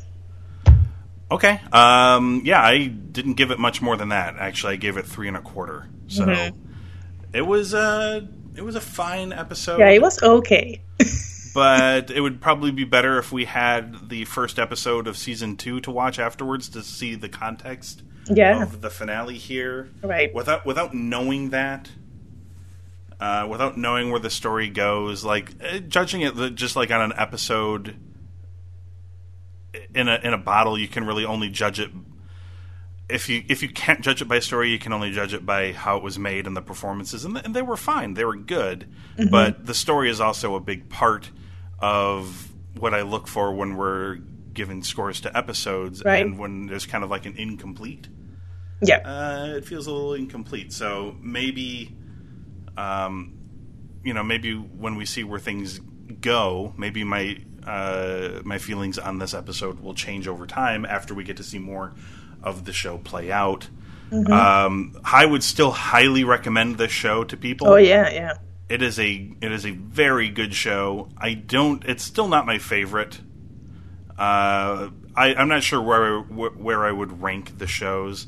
Okay, 1.32 1.62
um, 1.72 2.42
yeah, 2.44 2.62
I 2.62 2.88
didn't 2.88 3.34
give 3.36 3.52
it 3.52 3.60
much 3.60 3.82
more 3.82 3.96
than 3.96 4.10
that. 4.10 4.36
Actually, 4.38 4.74
I 4.74 4.76
gave 4.78 4.98
it 4.98 5.06
three 5.06 5.28
and 5.28 5.38
a 5.38 5.42
quarter. 5.42 5.88
So 6.08 6.50
it 7.34 7.42
was 7.46 7.74
a, 7.76 8.28
it 8.56 8.63
was 8.63 8.76
a 8.76 8.82
fine 8.82 9.32
episode. 9.32 9.80
Yeah, 9.80 9.89
it 9.89 10.02
was 10.02 10.22
okay. 10.24 10.82
but 11.54 12.10
it 12.10 12.22
would 12.22 12.42
probably 12.42 12.72
be 12.72 12.84
better 12.84 13.20
if 13.20 13.32
we 13.32 13.46
had 13.46 14.10
the 14.10 14.26
first 14.26 14.58
episode 14.58 15.08
of 15.08 15.18
season 15.18 15.56
two 15.56 15.80
to 15.82 15.92
watch 15.92 16.18
afterwards 16.18 16.70
to 16.70 16.82
see 16.82 17.13
the 17.15 17.30
context 17.30 18.02
Yeah. 18.28 18.63
of 18.63 18.82
the 18.82 18.89
finale 18.89 19.38
here. 19.38 19.89
Right. 20.04 20.34
Without 20.34 20.65
without 20.65 20.96
knowing 20.96 21.52
that, 21.52 21.89
uh, 23.20 23.46
without 23.50 23.78
knowing 23.78 24.10
where 24.10 24.20
the 24.20 24.30
story 24.32 24.70
goes, 24.70 25.24
like 25.24 25.52
uh, 25.63 25.78
judging 25.80 26.22
it 26.22 26.56
just 26.56 26.76
like 26.76 26.89
on 26.89 27.02
an 27.02 27.13
episode 27.15 27.96
in 29.93 30.08
a 30.08 30.19
in 30.23 30.34
a 30.34 30.38
bottle, 30.38 30.77
you 30.77 30.88
can 30.88 31.05
really 31.05 31.25
only 31.25 31.49
judge 31.49 31.79
it. 31.79 31.91
If 33.10 33.27
you 33.29 33.43
if 33.49 33.63
you 33.63 33.69
can't 33.69 34.01
judge 34.01 34.21
it 34.21 34.27
by 34.27 34.39
story, 34.39 34.69
you 34.69 34.79
can 34.79 34.93
only 34.93 35.12
judge 35.12 35.34
it 35.34 35.45
by 35.45 35.71
how 35.71 35.97
it 35.97 36.03
was 36.03 36.19
made 36.19 36.45
and 36.47 36.55
the 36.55 36.62
performances, 36.62 37.25
and, 37.25 37.34
th- 37.36 37.45
and 37.45 37.55
they 37.55 37.62
were 37.63 37.77
fine, 37.77 38.13
they 38.13 38.23
were 38.25 38.36
good. 38.36 38.88
Mm-hmm. 39.17 39.29
But 39.29 39.65
the 39.65 39.73
story 39.73 40.10
is 40.10 40.21
also 40.21 40.55
a 40.55 40.60
big 40.60 40.89
part 40.89 41.32
of 41.79 42.49
what 42.77 42.93
I 42.93 43.01
look 43.01 43.27
for 43.27 43.53
when 43.53 43.75
we're 43.77 44.17
giving 44.53 44.84
scores 44.84 45.21
to 45.21 45.36
episodes, 45.38 46.03
Right. 46.05 46.25
and 46.25 46.38
when 46.38 46.67
there's 46.67 46.86
kind 46.86 47.03
of 47.03 47.10
like 47.10 47.25
an 47.25 47.36
incomplete 47.38 48.10
Yeah. 48.82 48.97
uh, 48.97 49.55
it 49.58 49.65
feels 49.65 49.88
a 49.88 49.91
little 49.91 50.13
incomplete. 50.13 50.73
So 50.73 51.15
maybe, 51.21 51.95
um, 52.77 53.38
you 54.03 54.13
know, 54.13 54.23
maybe 54.23 54.53
when 54.53 54.95
we 54.95 55.05
see 55.05 55.23
where 55.23 55.39
things 55.39 55.79
go, 56.21 56.73
maybe 56.77 57.03
my 57.03 57.38
uh, 57.65 58.41
my 58.43 58.58
feelings 58.58 58.98
on 58.98 59.19
this 59.19 59.34
episode 59.34 59.80
will 59.80 59.93
change 59.93 60.28
over 60.28 60.45
time 60.45 60.86
after 60.86 61.13
we 61.13 61.24
get 61.24 61.38
to 61.38 61.43
see 61.43 61.60
more 61.60 61.93
of 62.43 62.65
the 62.65 62.74
show 62.74 62.98
play 62.98 63.32
out. 63.32 63.69
Um, 64.12 65.00
I 65.04 65.26
would 65.26 65.43
still 65.43 65.72
highly 65.72 66.24
recommend 66.24 66.78
this 66.78 66.91
show 66.91 67.24
to 67.26 67.38
people. 67.38 67.67
oh, 67.67 67.76
yeah, 67.76 68.10
yeah. 68.10 68.34
It 68.67 68.82
is 68.82 69.00
a 69.00 69.32
it 69.41 69.52
is 69.52 69.65
a 69.65 69.72
very 69.72 70.30
good 70.30 70.54
show. 70.54 71.10
I 71.17 71.34
don't. 71.34 71.84
It's 71.86 72.04
still 72.04 72.28
not 72.28 72.45
my 72.45 72.58
favorite. 72.60 73.19
Uh, 74.17 74.89
I, 75.15 75.34
I'm 75.36 75.48
not 75.48 75.63
sure 75.63 75.82
where 75.82 76.19
wh- 76.22 76.60
where 76.60 76.86
I 76.86 76.91
would 76.91 77.22
rank 77.22 77.58
the 77.58 77.67
shows. 77.67 78.28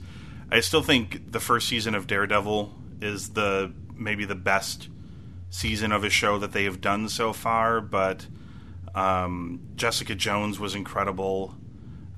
I 0.52 0.60
still 0.62 0.82
think 0.82 1.32
the 1.32 1.40
first 1.40 1.68
season 1.68 1.96
of 1.96 2.08
Daredevil 2.08 2.74
is 3.02 3.30
the 3.30 3.72
maybe 3.96 4.26
the 4.26 4.36
best 4.36 4.90
season 5.50 5.92
of 5.92 6.04
a 6.04 6.10
show 6.10 6.38
that 6.40 6.54
they 6.54 6.64
have 6.64 6.82
done 6.82 7.08
so 7.10 7.34
far. 7.34 7.82
But 7.82 8.26
um, 8.96 9.62
Jessica 9.76 10.16
Jones 10.16 10.60
was 10.60 10.76
incredible. 10.76 11.56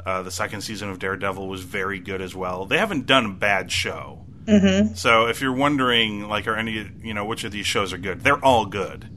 Uh, 0.06 0.22
the 0.24 0.32
second 0.32 0.62
season 0.62 0.90
of 0.90 1.00
Daredevil 1.00 1.48
was 1.48 1.64
very 1.64 2.00
good 2.00 2.22
as 2.22 2.36
well. 2.36 2.66
They 2.66 2.78
haven't 2.78 3.06
done 3.06 3.26
a 3.26 3.34
bad 3.34 3.72
show. 3.72 4.26
Mm-hmm. 4.46 4.96
So 4.96 5.28
if 5.28 5.40
you're 5.40 5.54
wondering, 5.54 6.28
like, 6.28 6.48
are 6.48 6.56
any 6.58 6.90
you 7.02 7.14
know 7.14 7.24
which 7.26 7.44
of 7.46 7.52
these 7.54 7.66
shows 7.66 7.94
are 7.94 7.98
good? 7.98 8.22
They're 8.22 8.44
all 8.44 8.66
good 8.66 9.08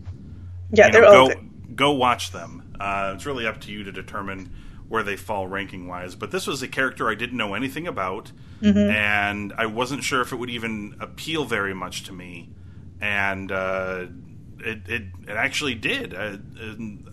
Yeah, 0.73 0.87
you 0.87 0.93
they're 0.93 1.03
know, 1.03 1.09
all 1.23 1.29
go 1.29 1.35
good. 1.35 1.77
go 1.77 1.93
watch 1.93 2.31
them. 2.31 2.73
Uh, 2.79 3.13
it's 3.17 3.27
really 3.27 3.47
up 3.47 3.61
to 3.63 3.73
you 3.73 3.83
to 3.85 3.91
determine 3.91 4.55
where 4.89 5.03
they 5.03 5.17
fall 5.17 5.49
ranking 5.49 5.89
wise. 5.89 6.15
But 6.15 6.31
this 6.31 6.47
was 6.47 6.63
a 6.63 6.69
character 6.69 7.09
I 7.11 7.17
didn't 7.17 7.37
know 7.37 7.55
anything 7.55 7.87
about, 7.89 8.31
Mm-hmm. 8.63 8.79
and 8.91 9.53
I 9.59 9.67
wasn't 9.67 10.03
sure 10.03 10.23
if 10.23 10.33
it 10.33 10.37
would 10.37 10.49
even 10.49 10.97
appeal 11.01 11.45
very 11.45 11.75
much 11.75 12.05
to 12.05 12.13
me. 12.13 12.49
And 13.03 13.53
uh, 13.53 14.07
it, 14.61 14.89
it, 14.89 15.03
it 15.29 15.31
actually 15.31 15.75
did. 15.75 16.15
Uh, 16.15 16.37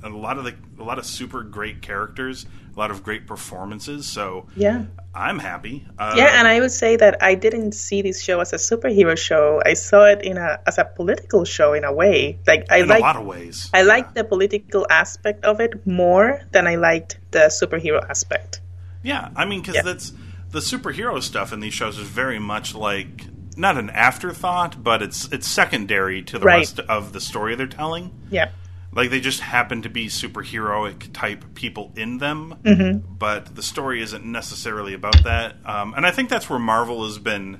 a 0.03 0.09
lot 0.09 0.37
of 0.37 0.43
the 0.43 0.55
a 0.79 0.83
lot 0.83 0.97
of 0.97 1.05
super 1.05 1.43
great 1.43 1.81
characters, 1.81 2.45
a 2.75 2.79
lot 2.79 2.91
of 2.91 3.03
great 3.03 3.27
performances. 3.27 4.05
So 4.05 4.47
yeah, 4.55 4.85
I'm 5.13 5.39
happy. 5.39 5.85
Uh, 5.97 6.15
yeah, 6.17 6.39
and 6.39 6.47
I 6.47 6.59
would 6.59 6.71
say 6.71 6.95
that 6.95 7.21
I 7.21 7.35
didn't 7.35 7.73
see 7.73 8.01
this 8.01 8.21
show 8.21 8.39
as 8.39 8.53
a 8.53 8.57
superhero 8.57 9.17
show. 9.17 9.61
I 9.65 9.73
saw 9.73 10.05
it 10.05 10.23
in 10.23 10.37
a 10.37 10.59
as 10.65 10.77
a 10.77 10.85
political 10.85 11.45
show 11.45 11.73
in 11.73 11.83
a 11.83 11.93
way. 11.93 12.39
Like 12.47 12.71
I 12.71 12.79
in 12.79 12.87
liked, 12.87 13.01
a 13.01 13.03
lot 13.03 13.15
of 13.17 13.25
ways. 13.25 13.69
I 13.73 13.79
yeah. 13.79 13.87
liked 13.87 14.15
the 14.15 14.23
political 14.23 14.87
aspect 14.89 15.45
of 15.45 15.59
it 15.59 15.85
more 15.85 16.41
than 16.51 16.67
I 16.67 16.75
liked 16.75 17.19
the 17.31 17.51
superhero 17.51 18.07
aspect. 18.09 18.61
Yeah, 19.03 19.29
I 19.35 19.45
mean, 19.45 19.61
because 19.61 19.75
yeah. 19.75 19.81
that's 19.81 20.13
the 20.51 20.59
superhero 20.59 21.21
stuff 21.21 21.51
in 21.51 21.59
these 21.59 21.73
shows 21.73 21.97
is 21.97 22.07
very 22.07 22.39
much 22.39 22.73
like 22.73 23.25
not 23.57 23.77
an 23.77 23.89
afterthought, 23.89 24.83
but 24.83 25.01
it's 25.01 25.31
it's 25.31 25.47
secondary 25.47 26.23
to 26.23 26.39
the 26.39 26.45
right. 26.45 26.57
rest 26.57 26.79
of 26.79 27.13
the 27.13 27.21
story 27.21 27.55
they're 27.55 27.67
telling. 27.67 28.11
Yeah. 28.29 28.51
Like 28.91 29.09
they 29.09 29.19
just 29.19 29.39
happen 29.39 29.81
to 29.81 29.89
be 29.89 30.07
superheroic 30.07 31.11
type 31.13 31.55
people 31.55 31.91
in 31.95 32.19
them, 32.19 32.59
mm-hmm. 32.63 33.15
but 33.15 33.55
the 33.55 33.63
story 33.63 34.01
isn't 34.01 34.23
necessarily 34.23 34.93
about 34.93 35.23
that. 35.23 35.55
Um, 35.65 35.95
and 35.95 36.05
I 36.05 36.11
think 36.11 36.29
that's 36.29 36.47
where 36.47 36.59
Marvel 36.59 37.03
has 37.05 37.17
been 37.17 37.59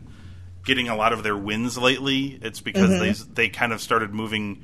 getting 0.63 0.89
a 0.89 0.95
lot 0.95 1.12
of 1.12 1.23
their 1.23 1.36
wins 1.36 1.77
lately. 1.77 2.39
It's 2.41 2.62
because 2.62 2.91
mm-hmm. 2.91 3.32
they 3.34 3.47
they 3.47 3.49
kind 3.49 3.73
of 3.73 3.82
started 3.82 4.13
moving 4.13 4.63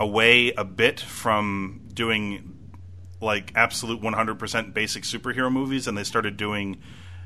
away 0.00 0.52
a 0.52 0.64
bit 0.64 0.98
from 0.98 1.82
doing 1.92 2.56
like 3.20 3.52
absolute 3.54 4.00
100% 4.00 4.72
basic 4.72 5.02
superhero 5.02 5.52
movies 5.52 5.86
and 5.86 5.96
they 5.96 6.04
started 6.04 6.36
doing 6.38 6.80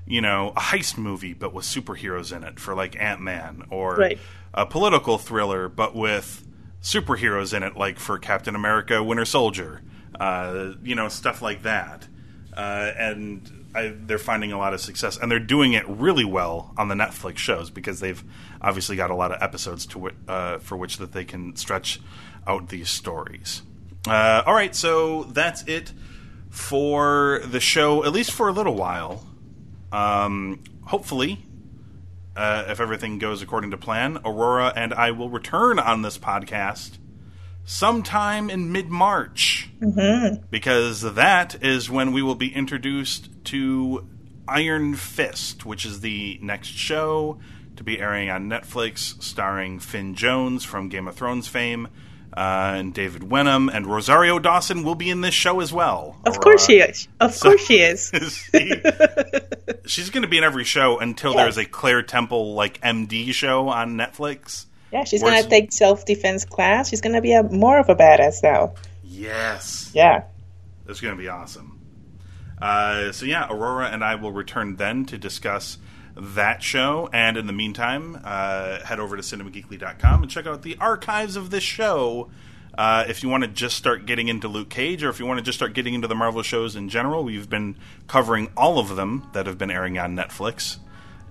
you 0.06 0.20
know, 0.20 0.52
a 0.56 0.60
heist 0.60 0.98
movie 0.98 1.34
but 1.34 1.52
with 1.52 1.64
superheroes 1.64 2.34
in 2.34 2.44
it 2.44 2.60
for 2.60 2.74
like 2.74 3.00
Ant 3.00 3.20
Man, 3.20 3.64
or 3.70 3.96
right. 3.96 4.18
a 4.52 4.66
political 4.66 5.18
thriller 5.18 5.68
but 5.68 5.94
with 5.94 6.46
superheroes 6.82 7.54
in 7.54 7.62
it, 7.62 7.76
like 7.76 7.98
for 7.98 8.18
Captain 8.18 8.54
America, 8.54 9.02
Winter 9.02 9.24
Soldier, 9.24 9.82
uh, 10.20 10.72
you 10.82 10.94
know, 10.94 11.08
stuff 11.08 11.42
like 11.42 11.62
that. 11.62 12.06
Uh, 12.56 12.92
and 12.96 13.64
I, 13.74 13.94
they're 13.96 14.18
finding 14.18 14.52
a 14.52 14.58
lot 14.58 14.74
of 14.74 14.80
success, 14.80 15.16
and 15.16 15.30
they're 15.30 15.40
doing 15.40 15.72
it 15.72 15.88
really 15.88 16.24
well 16.24 16.72
on 16.76 16.88
the 16.88 16.94
Netflix 16.94 17.38
shows 17.38 17.70
because 17.70 17.98
they've 18.00 18.22
obviously 18.60 18.94
got 18.94 19.10
a 19.10 19.14
lot 19.14 19.32
of 19.32 19.42
episodes 19.42 19.86
to 19.86 19.94
w- 19.94 20.16
uh, 20.28 20.58
for 20.58 20.76
which 20.76 20.98
that 20.98 21.12
they 21.12 21.24
can 21.24 21.56
stretch 21.56 22.00
out 22.46 22.68
these 22.68 22.88
stories. 22.88 23.62
Uh, 24.06 24.42
all 24.46 24.54
right, 24.54 24.76
so 24.76 25.24
that's 25.24 25.62
it 25.64 25.92
for 26.50 27.40
the 27.46 27.58
show, 27.58 28.04
at 28.04 28.12
least 28.12 28.30
for 28.30 28.48
a 28.48 28.52
little 28.52 28.74
while. 28.74 29.26
Um, 29.94 30.64
hopefully, 30.86 31.46
uh, 32.34 32.64
if 32.66 32.80
everything 32.80 33.18
goes 33.18 33.42
according 33.42 33.70
to 33.70 33.76
plan, 33.76 34.18
Aurora 34.24 34.72
and 34.74 34.92
I 34.92 35.12
will 35.12 35.30
return 35.30 35.78
on 35.78 36.02
this 36.02 36.18
podcast 36.18 36.98
sometime 37.64 38.50
in 38.50 38.72
mid 38.72 38.90
March. 38.90 39.70
Mm-hmm. 39.80 40.46
Because 40.50 41.14
that 41.14 41.62
is 41.62 41.88
when 41.88 42.12
we 42.12 42.22
will 42.22 42.34
be 42.34 42.52
introduced 42.52 43.30
to 43.44 44.08
Iron 44.48 44.94
Fist, 44.96 45.64
which 45.64 45.86
is 45.86 46.00
the 46.00 46.40
next 46.42 46.70
show 46.70 47.38
to 47.76 47.84
be 47.84 48.00
airing 48.00 48.30
on 48.30 48.48
Netflix, 48.48 49.22
starring 49.22 49.78
Finn 49.78 50.16
Jones 50.16 50.64
from 50.64 50.88
Game 50.88 51.06
of 51.06 51.14
Thrones 51.14 51.46
fame 51.46 51.86
uh, 52.36 52.74
and 52.76 52.92
David 52.92 53.30
Wenham 53.30 53.68
and 53.68 53.86
Rosario 53.86 54.40
Dawson 54.40 54.82
will 54.82 54.96
be 54.96 55.08
in 55.08 55.20
this 55.20 55.34
show 55.34 55.60
as 55.60 55.72
well. 55.72 56.16
Of 56.26 56.36
or, 56.36 56.40
course 56.40 56.66
she 56.66 56.78
is. 56.80 57.06
Of 57.20 57.34
so 57.34 57.50
course 57.50 57.64
she 57.64 57.78
is. 57.78 58.10
she, 58.52 58.82
she's 59.86 60.10
going 60.10 60.22
to 60.22 60.28
be 60.28 60.38
in 60.38 60.44
every 60.44 60.64
show 60.64 60.98
until 60.98 61.32
yeah. 61.34 61.44
there's 61.44 61.58
a 61.58 61.64
Claire 61.64 62.02
Temple 62.02 62.54
like 62.54 62.80
MD 62.80 63.32
show 63.32 63.68
on 63.68 63.96
Netflix. 63.96 64.66
Yeah, 64.92 65.04
she's 65.04 65.22
going 65.22 65.42
to 65.42 65.48
take 65.48 65.72
self 65.72 66.04
defense 66.04 66.44
class. 66.44 66.88
She's 66.88 67.00
going 67.00 67.14
to 67.14 67.22
be 67.22 67.32
a 67.32 67.42
more 67.42 67.78
of 67.78 67.88
a 67.88 67.94
badass 67.94 68.42
now. 68.42 68.74
Yes. 69.02 69.90
Yeah. 69.94 70.24
It's 70.88 71.00
going 71.00 71.16
to 71.16 71.20
be 71.20 71.28
awesome. 71.28 71.80
Uh, 72.60 73.12
so 73.12 73.26
yeah, 73.26 73.48
Aurora 73.50 73.88
and 73.88 74.02
I 74.02 74.14
will 74.16 74.32
return 74.32 74.76
then 74.76 75.04
to 75.06 75.18
discuss 75.18 75.78
that 76.16 76.62
show. 76.62 77.08
And 77.12 77.36
in 77.36 77.46
the 77.46 77.52
meantime, 77.52 78.20
uh, 78.24 78.80
head 78.84 79.00
over 79.00 79.16
to 79.16 79.22
cinemageekly.com 79.22 80.22
and 80.22 80.30
check 80.30 80.46
out 80.46 80.62
the 80.62 80.76
archives 80.80 81.36
of 81.36 81.50
this 81.50 81.64
show. 81.64 82.30
Uh, 82.76 83.04
if 83.08 83.22
you 83.22 83.28
want 83.28 83.44
to 83.44 83.48
just 83.48 83.76
start 83.76 84.04
getting 84.04 84.28
into 84.28 84.48
Luke 84.48 84.68
Cage, 84.68 85.04
or 85.04 85.08
if 85.08 85.20
you 85.20 85.26
want 85.26 85.38
to 85.38 85.44
just 85.44 85.56
start 85.56 85.74
getting 85.74 85.94
into 85.94 86.08
the 86.08 86.14
Marvel 86.14 86.42
shows 86.42 86.74
in 86.74 86.88
general, 86.88 87.22
we've 87.22 87.48
been 87.48 87.76
covering 88.08 88.50
all 88.56 88.78
of 88.78 88.96
them 88.96 89.28
that 89.32 89.46
have 89.46 89.58
been 89.58 89.70
airing 89.70 89.98
on 89.98 90.16
Netflix. 90.16 90.78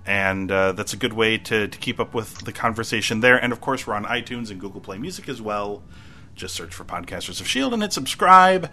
And 0.06 0.50
uh, 0.50 0.72
that's 0.72 0.92
a 0.92 0.96
good 0.96 1.12
way 1.12 1.38
to, 1.38 1.68
to 1.68 1.78
keep 1.78 1.98
up 1.98 2.14
with 2.14 2.44
the 2.44 2.52
conversation 2.52 3.20
there. 3.20 3.36
And 3.36 3.52
of 3.52 3.60
course, 3.60 3.86
we're 3.86 3.94
on 3.94 4.04
iTunes 4.04 4.50
and 4.50 4.60
Google 4.60 4.80
Play 4.80 4.98
Music 4.98 5.28
as 5.28 5.40
well. 5.40 5.82
Just 6.34 6.54
search 6.54 6.74
for 6.74 6.84
Podcasters 6.84 7.40
of 7.40 7.46
S.H.I.E.L.D. 7.46 7.74
and 7.74 7.82
hit 7.82 7.92
subscribe. 7.92 8.70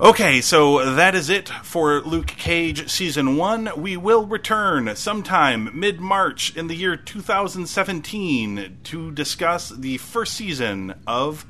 Okay, 0.00 0.40
so 0.40 0.96
that 0.96 1.14
is 1.14 1.30
it 1.30 1.48
for 1.48 2.00
Luke 2.00 2.26
Cage 2.26 2.90
Season 2.90 3.36
1. 3.36 3.70
We 3.76 3.96
will 3.96 4.26
return 4.26 4.96
sometime 4.96 5.70
mid 5.72 6.00
March 6.00 6.56
in 6.56 6.66
the 6.66 6.74
year 6.74 6.96
2017 6.96 8.78
to 8.82 9.12
discuss 9.12 9.68
the 9.68 9.98
first 9.98 10.34
season 10.34 10.96
of 11.06 11.46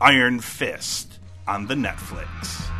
Iron 0.00 0.38
Fist 0.38 1.18
on 1.48 1.66
the 1.66 1.74
Netflix. 1.74 2.77